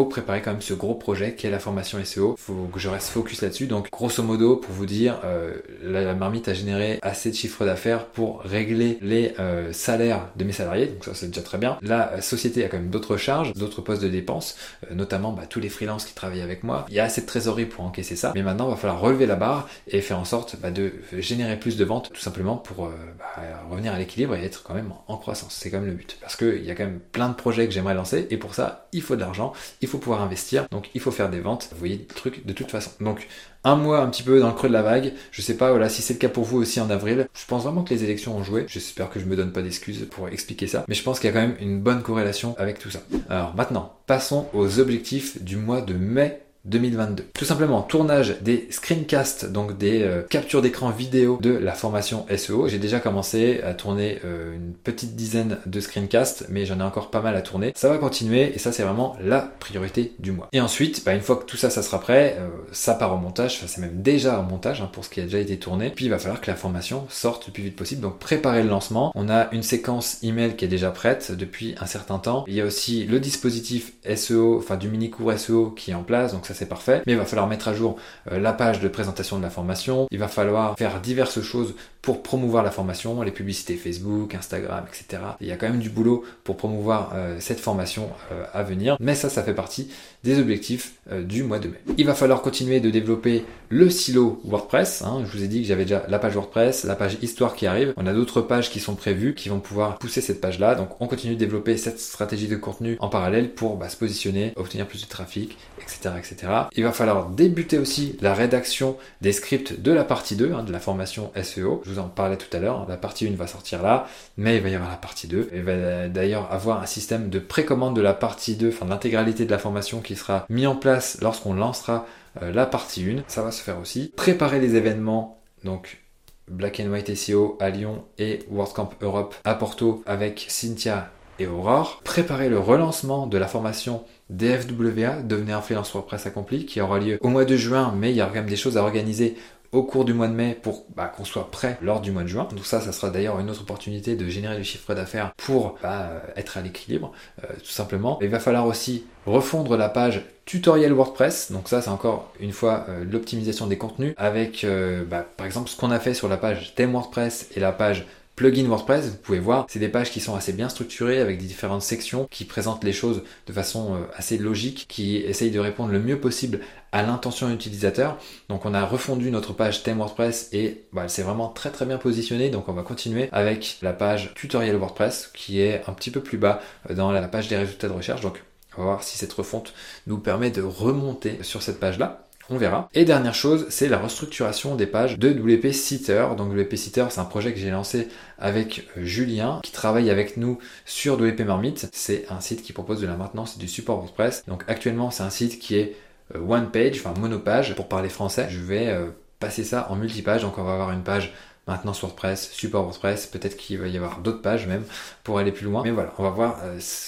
Préparer 0.00 0.40
quand 0.40 0.52
même 0.52 0.62
ce 0.62 0.72
gros 0.72 0.94
projet 0.94 1.34
qui 1.34 1.46
est 1.46 1.50
la 1.50 1.58
formation 1.58 2.02
SEO. 2.02 2.34
Faut 2.38 2.68
que 2.72 2.80
je 2.80 2.88
reste 2.88 3.08
focus 3.08 3.42
là-dessus. 3.42 3.66
Donc, 3.66 3.90
grosso 3.90 4.22
modo, 4.22 4.56
pour 4.56 4.72
vous 4.72 4.86
dire, 4.86 5.20
euh, 5.24 5.54
la, 5.82 6.14
marmite 6.14 6.48
a 6.48 6.54
généré 6.54 6.98
assez 7.02 7.30
de 7.30 7.34
chiffre 7.34 7.66
d'affaires 7.66 8.06
pour 8.06 8.40
régler 8.40 8.96
les 9.02 9.34
euh, 9.38 9.70
salaires 9.72 10.28
de 10.36 10.44
mes 10.44 10.52
salariés. 10.52 10.86
Donc 10.86 11.04
ça, 11.04 11.12
c'est 11.14 11.26
déjà 11.26 11.42
très 11.42 11.58
bien. 11.58 11.76
La 11.82 12.22
société 12.22 12.64
a 12.64 12.68
quand 12.68 12.78
même 12.78 12.88
d'autres 12.88 13.18
charges, 13.18 13.52
d'autres 13.52 13.82
postes 13.82 14.02
de 14.02 14.08
dépenses, 14.08 14.56
euh, 14.90 14.94
notamment 14.94 15.32
bah, 15.32 15.42
tous 15.46 15.60
les 15.60 15.68
freelances 15.68 16.06
qui 16.06 16.14
travaillent 16.14 16.40
avec 16.40 16.64
moi. 16.64 16.86
Il 16.88 16.94
y 16.94 17.00
a 17.00 17.04
assez 17.04 17.20
de 17.20 17.26
trésorerie 17.26 17.66
pour 17.66 17.84
encaisser 17.84 18.16
ça. 18.16 18.32
Mais 18.34 18.42
maintenant, 18.42 18.68
il 18.68 18.70
va 18.70 18.76
falloir 18.76 19.00
relever 19.00 19.26
la 19.26 19.36
barre 19.36 19.68
et 19.88 20.00
faire 20.00 20.18
en 20.18 20.24
sorte 20.24 20.56
bah, 20.62 20.70
de 20.70 20.92
générer 21.18 21.58
plus 21.58 21.76
de 21.76 21.84
ventes, 21.84 22.10
tout 22.14 22.20
simplement 22.20 22.56
pour 22.56 22.90
bah, 23.18 23.42
revenir 23.70 23.92
à 23.92 23.98
l'équilibre 23.98 24.34
et 24.34 24.44
être 24.44 24.62
quand 24.62 24.74
même 24.74 24.94
en 25.06 25.18
croissance. 25.18 25.54
C'est 25.54 25.70
quand 25.70 25.80
même 25.80 25.90
le 25.90 25.94
but. 25.94 26.16
Parce 26.22 26.36
qu'il 26.36 26.64
y 26.64 26.70
a 26.70 26.74
quand 26.74 26.84
même 26.84 27.00
plein 27.12 27.28
de 27.28 27.34
projets 27.34 27.66
que 27.66 27.74
j'aimerais 27.74 27.94
lancer 27.94 28.26
et 28.30 28.38
pour 28.38 28.54
ça, 28.54 28.88
il 28.92 29.02
faut 29.02 29.16
de 29.16 29.20
l'argent 29.20 29.52
il 29.82 29.88
faut 29.88 29.98
pouvoir 29.98 30.22
investir, 30.22 30.66
donc 30.70 30.90
il 30.94 31.00
faut 31.00 31.10
faire 31.10 31.28
des 31.28 31.40
ventes. 31.40 31.68
Vous 31.72 31.78
voyez 31.78 31.96
le 32.08 32.14
truc 32.14 32.46
de 32.46 32.52
toute 32.52 32.70
façon. 32.70 32.90
Donc 33.00 33.26
un 33.64 33.76
mois 33.76 34.00
un 34.00 34.08
petit 34.08 34.22
peu 34.22 34.40
dans 34.40 34.48
le 34.48 34.54
creux 34.54 34.68
de 34.68 34.72
la 34.72 34.82
vague. 34.82 35.12
Je 35.30 35.42
sais 35.42 35.56
pas 35.56 35.70
voilà 35.70 35.88
si 35.88 36.02
c'est 36.02 36.14
le 36.14 36.18
cas 36.18 36.28
pour 36.28 36.44
vous 36.44 36.58
aussi 36.58 36.80
en 36.80 36.88
avril. 36.88 37.28
Je 37.34 37.46
pense 37.46 37.64
vraiment 37.64 37.82
que 37.82 37.92
les 37.92 38.04
élections 38.04 38.36
ont 38.36 38.42
joué. 38.42 38.64
J'espère 38.68 39.10
que 39.10 39.20
je 39.20 39.26
me 39.26 39.36
donne 39.36 39.52
pas 39.52 39.62
d'excuses 39.62 40.06
pour 40.10 40.28
expliquer 40.28 40.66
ça, 40.66 40.84
mais 40.88 40.94
je 40.94 41.02
pense 41.02 41.20
qu'il 41.20 41.28
y 41.28 41.30
a 41.30 41.34
quand 41.34 41.46
même 41.46 41.56
une 41.60 41.80
bonne 41.80 42.02
corrélation 42.02 42.54
avec 42.58 42.78
tout 42.78 42.90
ça. 42.90 43.02
Alors 43.28 43.54
maintenant, 43.54 43.98
passons 44.06 44.46
aux 44.54 44.78
objectifs 44.78 45.42
du 45.42 45.56
mois 45.56 45.80
de 45.80 45.94
mai 45.94 46.42
2022. 46.64 47.24
Tout 47.34 47.44
simplement, 47.44 47.82
tournage 47.82 48.36
des 48.40 48.68
screencasts, 48.70 49.50
donc 49.50 49.78
des 49.78 50.02
euh, 50.02 50.22
captures 50.22 50.62
d'écran 50.62 50.90
vidéo 50.90 51.38
de 51.40 51.50
la 51.50 51.72
formation 51.72 52.24
SEO. 52.34 52.68
J'ai 52.68 52.78
déjà 52.78 53.00
commencé 53.00 53.60
à 53.62 53.74
tourner 53.74 54.20
euh, 54.24 54.54
une 54.54 54.72
petite 54.72 55.16
dizaine 55.16 55.58
de 55.66 55.80
screencasts, 55.80 56.46
mais 56.48 56.64
j'en 56.64 56.78
ai 56.78 56.82
encore 56.82 57.10
pas 57.10 57.20
mal 57.20 57.34
à 57.34 57.42
tourner. 57.42 57.72
Ça 57.74 57.88
va 57.88 57.98
continuer 57.98 58.54
et 58.54 58.58
ça 58.58 58.70
c'est 58.70 58.84
vraiment 58.84 59.16
la 59.20 59.40
priorité 59.40 60.14
du 60.20 60.30
mois. 60.30 60.48
Et 60.52 60.60
ensuite, 60.60 61.04
bah, 61.04 61.14
une 61.14 61.20
fois 61.20 61.36
que 61.36 61.44
tout 61.44 61.56
ça, 61.56 61.70
ça 61.70 61.82
sera 61.82 62.00
prêt, 62.00 62.36
euh, 62.38 62.48
ça 62.70 62.94
part 62.94 63.12
au 63.12 63.18
montage, 63.18 63.56
enfin, 63.56 63.66
c'est 63.66 63.80
même 63.80 64.00
déjà 64.02 64.38
au 64.38 64.42
montage 64.42 64.80
hein, 64.80 64.90
pour 64.92 65.04
ce 65.04 65.10
qui 65.10 65.20
a 65.20 65.24
déjà 65.24 65.40
été 65.40 65.58
tourné. 65.58 65.90
Puis 65.90 66.04
il 66.04 66.10
va 66.10 66.18
falloir 66.18 66.40
que 66.40 66.50
la 66.50 66.56
formation 66.56 67.06
sorte 67.08 67.48
le 67.48 67.52
plus 67.52 67.64
vite 67.64 67.76
possible, 67.76 68.02
donc 68.02 68.18
préparer 68.18 68.62
le 68.62 68.68
lancement. 68.68 69.10
On 69.16 69.28
a 69.28 69.48
une 69.52 69.62
séquence 69.64 70.18
email 70.22 70.54
qui 70.54 70.64
est 70.64 70.68
déjà 70.68 70.90
prête 70.90 71.32
depuis 71.32 71.74
un 71.80 71.86
certain 71.86 72.18
temps. 72.18 72.44
Il 72.46 72.54
y 72.54 72.60
a 72.60 72.64
aussi 72.64 73.04
le 73.04 73.18
dispositif 73.18 73.94
SEO, 74.14 74.58
enfin 74.58 74.76
du 74.76 74.88
mini 74.88 75.10
cours 75.10 75.32
SEO 75.36 75.70
qui 75.70 75.90
est 75.90 75.94
en 75.94 76.04
place, 76.04 76.32
donc 76.32 76.46
c'est 76.54 76.68
parfait, 76.68 77.02
mais 77.06 77.12
il 77.12 77.18
va 77.18 77.24
falloir 77.24 77.46
mettre 77.46 77.68
à 77.68 77.74
jour 77.74 77.96
euh, 78.30 78.38
la 78.38 78.52
page 78.52 78.80
de 78.80 78.88
présentation 78.88 79.38
de 79.38 79.42
la 79.42 79.50
formation, 79.50 80.06
il 80.10 80.18
va 80.18 80.28
falloir 80.28 80.76
faire 80.76 81.00
diverses 81.00 81.40
choses 81.40 81.74
pour 82.02 82.22
promouvoir 82.22 82.62
la 82.62 82.70
formation, 82.70 83.22
les 83.22 83.30
publicités 83.30 83.76
Facebook, 83.76 84.34
Instagram, 84.34 84.84
etc. 84.88 85.22
Il 85.40 85.46
y 85.46 85.52
a 85.52 85.56
quand 85.56 85.68
même 85.68 85.80
du 85.80 85.90
boulot 85.90 86.24
pour 86.44 86.56
promouvoir 86.56 87.12
euh, 87.14 87.36
cette 87.38 87.60
formation 87.60 88.10
euh, 88.32 88.44
à 88.52 88.62
venir, 88.62 88.96
mais 89.00 89.14
ça, 89.14 89.28
ça 89.28 89.42
fait 89.42 89.54
partie 89.54 89.88
des 90.24 90.38
objectifs 90.38 90.94
du 91.10 91.42
mois 91.42 91.58
de 91.58 91.68
mai. 91.68 91.80
Il 91.98 92.06
va 92.06 92.14
falloir 92.14 92.42
continuer 92.42 92.78
de 92.78 92.90
développer 92.90 93.44
le 93.72 93.88
silo 93.90 94.40
WordPress. 94.44 95.02
Hein. 95.02 95.24
Je 95.24 95.36
vous 95.36 95.42
ai 95.42 95.48
dit 95.48 95.62
que 95.62 95.68
j'avais 95.68 95.84
déjà 95.84 96.04
la 96.08 96.18
page 96.18 96.34
WordPress, 96.34 96.84
la 96.84 96.94
page 96.94 97.16
histoire 97.22 97.54
qui 97.54 97.66
arrive. 97.66 97.94
On 97.96 98.06
a 98.06 98.12
d'autres 98.12 98.42
pages 98.42 98.70
qui 98.70 98.80
sont 98.80 98.94
prévues, 98.94 99.34
qui 99.34 99.48
vont 99.48 99.60
pouvoir 99.60 99.98
pousser 99.98 100.20
cette 100.20 100.40
page-là. 100.40 100.74
Donc 100.74 101.00
on 101.00 101.06
continue 101.06 101.34
de 101.34 101.38
développer 101.38 101.76
cette 101.78 101.98
stratégie 101.98 102.48
de 102.48 102.56
contenu 102.56 102.96
en 103.00 103.08
parallèle 103.08 103.50
pour 103.50 103.76
bah, 103.76 103.88
se 103.88 103.96
positionner, 103.96 104.52
obtenir 104.56 104.86
plus 104.86 105.02
de 105.02 105.08
trafic, 105.08 105.56
etc., 105.80 106.14
etc. 106.18 106.52
Il 106.76 106.84
va 106.84 106.92
falloir 106.92 107.30
débuter 107.30 107.78
aussi 107.78 108.16
la 108.20 108.34
rédaction 108.34 108.96
des 109.22 109.32
scripts 109.32 109.80
de 109.80 109.92
la 109.92 110.04
partie 110.04 110.36
2, 110.36 110.52
hein, 110.52 110.62
de 110.62 110.72
la 110.72 110.80
formation 110.80 111.32
SEO. 111.42 111.82
Vous 111.92 111.98
en 111.98 112.08
parlais 112.08 112.36
tout 112.36 112.54
à 112.56 112.60
l'heure, 112.60 112.86
la 112.88 112.96
partie 112.96 113.26
1 113.26 113.36
va 113.36 113.46
sortir 113.46 113.82
là, 113.82 114.06
mais 114.36 114.56
il 114.56 114.62
va 114.62 114.68
y 114.68 114.74
avoir 114.74 114.90
la 114.90 114.96
partie 114.96 115.26
2. 115.26 115.50
Il 115.52 115.62
va 115.62 116.08
d'ailleurs 116.08 116.52
avoir 116.52 116.82
un 116.82 116.86
système 116.86 117.28
de 117.28 117.38
précommande 117.38 117.96
de 117.96 118.02
la 118.02 118.14
partie 118.14 118.56
2, 118.56 118.68
enfin 118.68 118.86
de 118.86 118.90
l'intégralité 118.90 119.44
de 119.44 119.50
la 119.50 119.58
formation 119.58 120.00
qui 120.00 120.16
sera 120.16 120.46
mis 120.48 120.66
en 120.66 120.76
place 120.76 121.18
lorsqu'on 121.20 121.54
lancera 121.54 122.06
euh, 122.42 122.52
la 122.52 122.66
partie 122.66 123.04
1. 123.04 123.24
Ça 123.28 123.42
va 123.42 123.50
se 123.50 123.62
faire 123.62 123.78
aussi. 123.78 124.12
Préparer 124.16 124.60
les 124.60 124.76
événements, 124.76 125.40
donc 125.64 126.02
Black 126.48 126.80
and 126.80 126.90
White 126.90 127.14
SEO 127.14 127.56
à 127.60 127.70
Lyon 127.70 128.04
et 128.18 128.40
WordCamp 128.50 128.90
Europe 129.00 129.34
à 129.44 129.54
Porto 129.54 130.02
avec 130.06 130.46
Cynthia 130.48 131.10
et 131.38 131.46
Aurore. 131.46 132.00
Préparer 132.04 132.48
le 132.48 132.58
relancement 132.58 133.26
de 133.26 133.38
la 133.38 133.46
formation 133.46 134.04
DFWA, 134.30 135.22
devenir 135.22 135.58
un 135.58 135.60
freelance 135.60 135.92
WordPress 135.92 136.26
accompli, 136.26 136.66
qui 136.66 136.80
aura 136.80 136.98
lieu 136.98 137.18
au 137.20 137.28
mois 137.28 137.44
de 137.44 137.56
juin, 137.56 137.94
mais 137.96 138.10
il 138.10 138.16
y 138.16 138.22
aura 138.22 138.30
quand 138.30 138.36
même 138.36 138.46
des 138.46 138.56
choses 138.56 138.76
à 138.76 138.82
organiser 138.82 139.36
au 139.72 139.82
cours 139.82 140.04
du 140.04 140.12
mois 140.12 140.28
de 140.28 140.34
mai 140.34 140.56
pour 140.60 140.84
bah, 140.94 141.06
qu'on 141.08 141.24
soit 141.24 141.50
prêt 141.50 141.78
lors 141.80 142.00
du 142.00 142.10
mois 142.10 142.22
de 142.22 142.28
juin. 142.28 142.46
Donc 142.50 142.64
ça, 142.66 142.80
ça 142.80 142.92
sera 142.92 143.10
d'ailleurs 143.10 143.40
une 143.40 143.50
autre 143.50 143.62
opportunité 143.62 144.14
de 144.14 144.28
générer 144.28 144.56
du 144.56 144.64
chiffre 144.64 144.94
d'affaires 144.94 145.32
pour 145.36 145.76
bah, 145.82 146.22
être 146.36 146.58
à 146.58 146.60
l'équilibre, 146.60 147.12
euh, 147.42 147.48
tout 147.58 147.70
simplement. 147.70 148.18
Il 148.20 148.28
va 148.28 148.38
falloir 148.38 148.66
aussi 148.66 149.06
refondre 149.26 149.76
la 149.76 149.88
page 149.88 150.22
tutoriel 150.44 150.92
WordPress. 150.92 151.52
Donc 151.52 151.68
ça, 151.68 151.80
c'est 151.80 151.90
encore 151.90 152.32
une 152.38 152.52
fois 152.52 152.84
euh, 152.88 153.04
l'optimisation 153.04 153.66
des 153.66 153.78
contenus 153.78 154.14
avec, 154.18 154.64
euh, 154.64 155.04
bah, 155.04 155.26
par 155.36 155.46
exemple, 155.46 155.70
ce 155.70 155.76
qu'on 155.76 155.90
a 155.90 155.98
fait 155.98 156.14
sur 156.14 156.28
la 156.28 156.36
page 156.36 156.74
thème 156.74 156.92
WordPress 156.92 157.48
et 157.56 157.60
la 157.60 157.72
page 157.72 158.06
plugin 158.36 158.66
WordPress, 158.66 159.06
vous 159.08 159.16
pouvez 159.16 159.38
voir, 159.38 159.66
c'est 159.68 159.78
des 159.78 159.88
pages 159.88 160.10
qui 160.10 160.20
sont 160.20 160.34
assez 160.34 160.52
bien 160.52 160.68
structurées 160.68 161.20
avec 161.20 161.38
des 161.38 161.46
différentes 161.46 161.82
sections 161.82 162.26
qui 162.30 162.44
présentent 162.44 162.84
les 162.84 162.92
choses 162.92 163.22
de 163.46 163.52
façon 163.52 163.94
euh, 163.94 163.98
assez 164.16 164.38
logique, 164.38 164.86
qui 164.88 165.16
essayent 165.16 165.50
de 165.50 165.60
répondre 165.60 165.92
le 165.92 166.00
mieux 166.00 166.18
possible 166.18 166.60
à 166.92 167.02
l'intention 167.02 167.50
utilisateur. 167.50 168.18
Donc 168.48 168.64
on 168.64 168.74
a 168.74 168.84
refondu 168.84 169.30
notre 169.30 169.52
page 169.52 169.82
thème 169.82 169.98
WordPress 169.98 170.48
et 170.52 170.84
bah, 170.92 171.02
elle 171.04 171.10
s'est 171.10 171.22
vraiment 171.22 171.48
très 171.48 171.70
très 171.70 171.86
bien 171.86 171.98
positionnée. 171.98 172.50
Donc 172.50 172.68
on 172.68 172.72
va 172.72 172.82
continuer 172.82 173.28
avec 173.32 173.78
la 173.82 173.92
page 173.92 174.32
tutoriel 174.34 174.76
WordPress 174.76 175.30
qui 175.34 175.60
est 175.60 175.82
un 175.88 175.92
petit 175.92 176.10
peu 176.10 176.20
plus 176.20 176.38
bas 176.38 176.60
euh, 176.90 176.94
dans 176.94 177.12
la 177.12 177.28
page 177.28 177.48
des 177.48 177.56
résultats 177.56 177.88
de 177.88 177.94
recherche. 177.94 178.20
Donc 178.22 178.42
on 178.76 178.82
va 178.82 178.88
voir 178.88 179.02
si 179.02 179.18
cette 179.18 179.32
refonte 179.32 179.74
nous 180.06 180.18
permet 180.18 180.50
de 180.50 180.62
remonter 180.62 181.42
sur 181.42 181.62
cette 181.62 181.80
page 181.80 181.98
là. 181.98 182.26
On 182.50 182.56
verra. 182.56 182.88
Et 182.94 183.04
dernière 183.04 183.34
chose, 183.34 183.66
c'est 183.70 183.88
la 183.88 183.98
restructuration 183.98 184.74
des 184.74 184.86
pages 184.86 185.18
de 185.18 185.30
WP 185.30 185.72
Sitter. 185.72 186.26
Donc 186.36 186.52
WP 186.52 186.74
Sitter, 186.76 187.06
c'est 187.10 187.20
un 187.20 187.24
projet 187.24 187.52
que 187.52 187.58
j'ai 187.58 187.70
lancé 187.70 188.08
avec 188.38 188.88
euh, 188.96 189.04
Julien, 189.04 189.60
qui 189.62 189.72
travaille 189.72 190.10
avec 190.10 190.36
nous 190.36 190.58
sur 190.84 191.14
WP 191.14 191.40
Marmite. 191.40 191.88
C'est 191.92 192.26
un 192.30 192.40
site 192.40 192.62
qui 192.62 192.72
propose 192.72 193.00
de 193.00 193.06
la 193.06 193.16
maintenance 193.16 193.56
et 193.56 193.60
du 193.60 193.68
support 193.68 193.98
WordPress. 193.98 194.44
Donc 194.46 194.64
actuellement, 194.66 195.10
c'est 195.10 195.22
un 195.22 195.30
site 195.30 195.58
qui 195.60 195.76
est 195.76 195.96
euh, 196.34 196.40
one 196.40 196.70
page, 196.70 196.98
enfin 196.98 197.14
monopage 197.18 197.74
pour 197.74 197.88
parler 197.88 198.08
français. 198.08 198.48
Je 198.50 198.60
vais 198.60 198.88
euh, 198.88 199.06
passer 199.38 199.64
ça 199.64 199.86
en 199.90 199.96
multipage. 199.96 200.42
Donc 200.42 200.58
on 200.58 200.64
va 200.64 200.72
avoir 200.72 200.90
une 200.90 201.02
page 201.02 201.32
maintenant 201.68 201.92
WordPress, 201.92 202.50
support 202.50 202.82
WordPress, 202.82 203.26
peut-être 203.28 203.56
qu'il 203.56 203.78
va 203.78 203.86
y 203.86 203.96
avoir 203.96 204.18
d'autres 204.18 204.42
pages 204.42 204.66
même 204.66 204.82
pour 205.22 205.38
aller 205.38 205.52
plus 205.52 205.64
loin. 205.64 205.82
Mais 205.84 205.92
voilà, 205.92 206.12
on 206.18 206.24
va 206.24 206.30
voir 206.30 206.60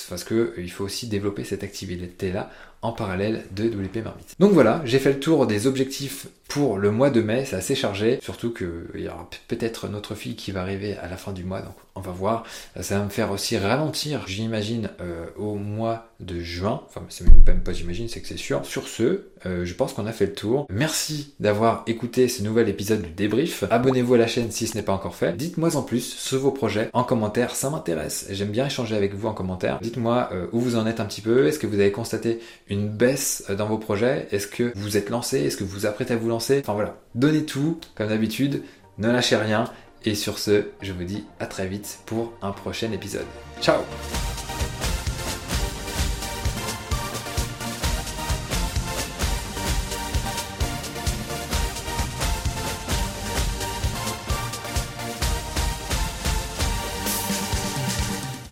parce 0.09 0.23
que 0.23 0.55
il 0.59 0.71
faut 0.71 0.85
aussi 0.85 1.09
développer 1.09 1.43
cette 1.43 1.65
activité 1.65 2.31
là 2.31 2.51
en 2.85 2.93
parallèle 2.93 3.45
de 3.57 3.65
WP 3.65 4.05
Marmite. 4.05 4.35
Donc 4.39 4.53
voilà, 4.53 4.83
j'ai 4.85 4.99
fait 4.99 5.15
le 5.15 5.19
tour 5.19 5.47
des 5.47 5.67
objectifs 5.67 6.27
pour 6.49 6.77
le 6.79 6.91
mois 6.91 7.11
de 7.11 7.23
mai, 7.23 7.45
c'est 7.47 7.57
assez 7.57 7.75
chargé, 7.75 8.19
surtout 8.23 8.53
qu'il 8.53 9.01
y 9.01 9.09
aura 9.09 9.29
peut-être 9.49 9.89
notre 9.89 10.15
fille 10.15 10.37
qui 10.37 10.53
va 10.53 10.61
arriver 10.61 10.97
à 10.99 11.09
la 11.09 11.17
fin 11.17 11.33
du 11.33 11.43
mois, 11.43 11.63
donc 11.63 11.75
on 11.97 12.01
va 12.01 12.13
voir. 12.13 12.45
Ça 12.81 12.99
va 12.99 13.05
me 13.05 13.11
faire 13.11 13.31
aussi 13.31 13.57
ralentir, 13.57 14.25
j'imagine, 14.27 14.91
euh, 15.01 15.27
au 15.37 15.55
mois 15.55 16.09
de 16.21 16.39
juin, 16.41 16.83
enfin 16.87 17.03
c'est 17.09 17.27
même 17.27 17.61
pas 17.61 17.73
j'imagine, 17.73 18.09
c'est 18.09 18.21
que 18.21 18.29
c'est 18.29 18.37
sûr. 18.37 18.65
Sur 18.65 18.87
ce, 18.89 19.25
euh, 19.47 19.65
je 19.65 19.75
pense 19.75 19.93
qu'on 19.93 20.07
a 20.07 20.13
fait 20.13 20.27
le 20.27 20.33
tour. 20.33 20.67
Merci 20.71 21.35
d'avoir 21.41 21.83
écouté 21.87 22.29
ce 22.29 22.43
nouvel 22.43 22.69
épisode 22.69 23.03
du 23.03 23.11
débrief. 23.11 23.65
Abonnez-vous 23.71 24.15
à 24.15 24.19
la 24.19 24.27
chaîne 24.27 24.51
si 24.51 24.67
ce 24.67 24.77
n'est 24.77 24.83
pas 24.83 24.93
encore 24.93 25.15
fait. 25.15 25.37
Dites-moi 25.37 25.77
en 25.77 25.83
plus 25.83 26.15
sur 26.15 26.39
vos 26.39 26.51
projets 26.51 26.89
en 26.93 27.05
commentaire, 27.05 27.55
ça 27.55 27.71
m'intéresse. 27.71 28.27
J'aime 28.31 28.51
bien 28.51 28.67
échanger 28.67 28.97
avec 28.97 29.15
vous 29.15 29.29
en 29.29 29.35
commentaire. 29.35 29.79
Dites-moi 29.81 30.31
euh, 30.33 30.47
où 30.53 30.61
vous 30.61 30.77
en 30.77 30.87
êtes 30.87 31.01
un 31.01 31.05
petit 31.05 31.21
peu, 31.21 31.47
est-ce 31.47 31.59
que 31.59 31.67
vous 31.67 31.81
avez 31.81 31.93
constaté 31.93 32.41
une 32.75 32.89
baisse 32.89 33.45
dans 33.57 33.67
vos 33.67 33.79
projets, 33.79 34.29
est-ce 34.31 34.47
que 34.47 34.73
vous 34.75 34.97
êtes 34.97 35.11
lancé, 35.11 35.41
est-ce 35.41 35.57
que 35.57 35.65
vous 35.65 35.71
vous 35.71 35.87
apprêtez 35.87 36.15
à 36.15 36.17
vous 36.17 36.29
lancer? 36.29 36.61
Enfin 36.61 36.75
voilà, 36.75 36.97
donnez 37.15 37.45
tout, 37.45 37.79
comme 37.95 38.09
d'habitude, 38.09 38.63
ne 38.99 39.11
lâchez 39.11 39.37
rien. 39.37 39.65
Et 40.05 40.15
sur 40.15 40.39
ce, 40.39 40.67
je 40.83 40.93
vous 40.93 41.05
dis 41.05 41.25
à 41.41 41.47
très 41.47 41.67
vite 41.67 42.01
pour 42.05 42.35
un 42.43 42.53
prochain 42.53 42.93
épisode. 42.93 43.27
Ciao 43.63 43.81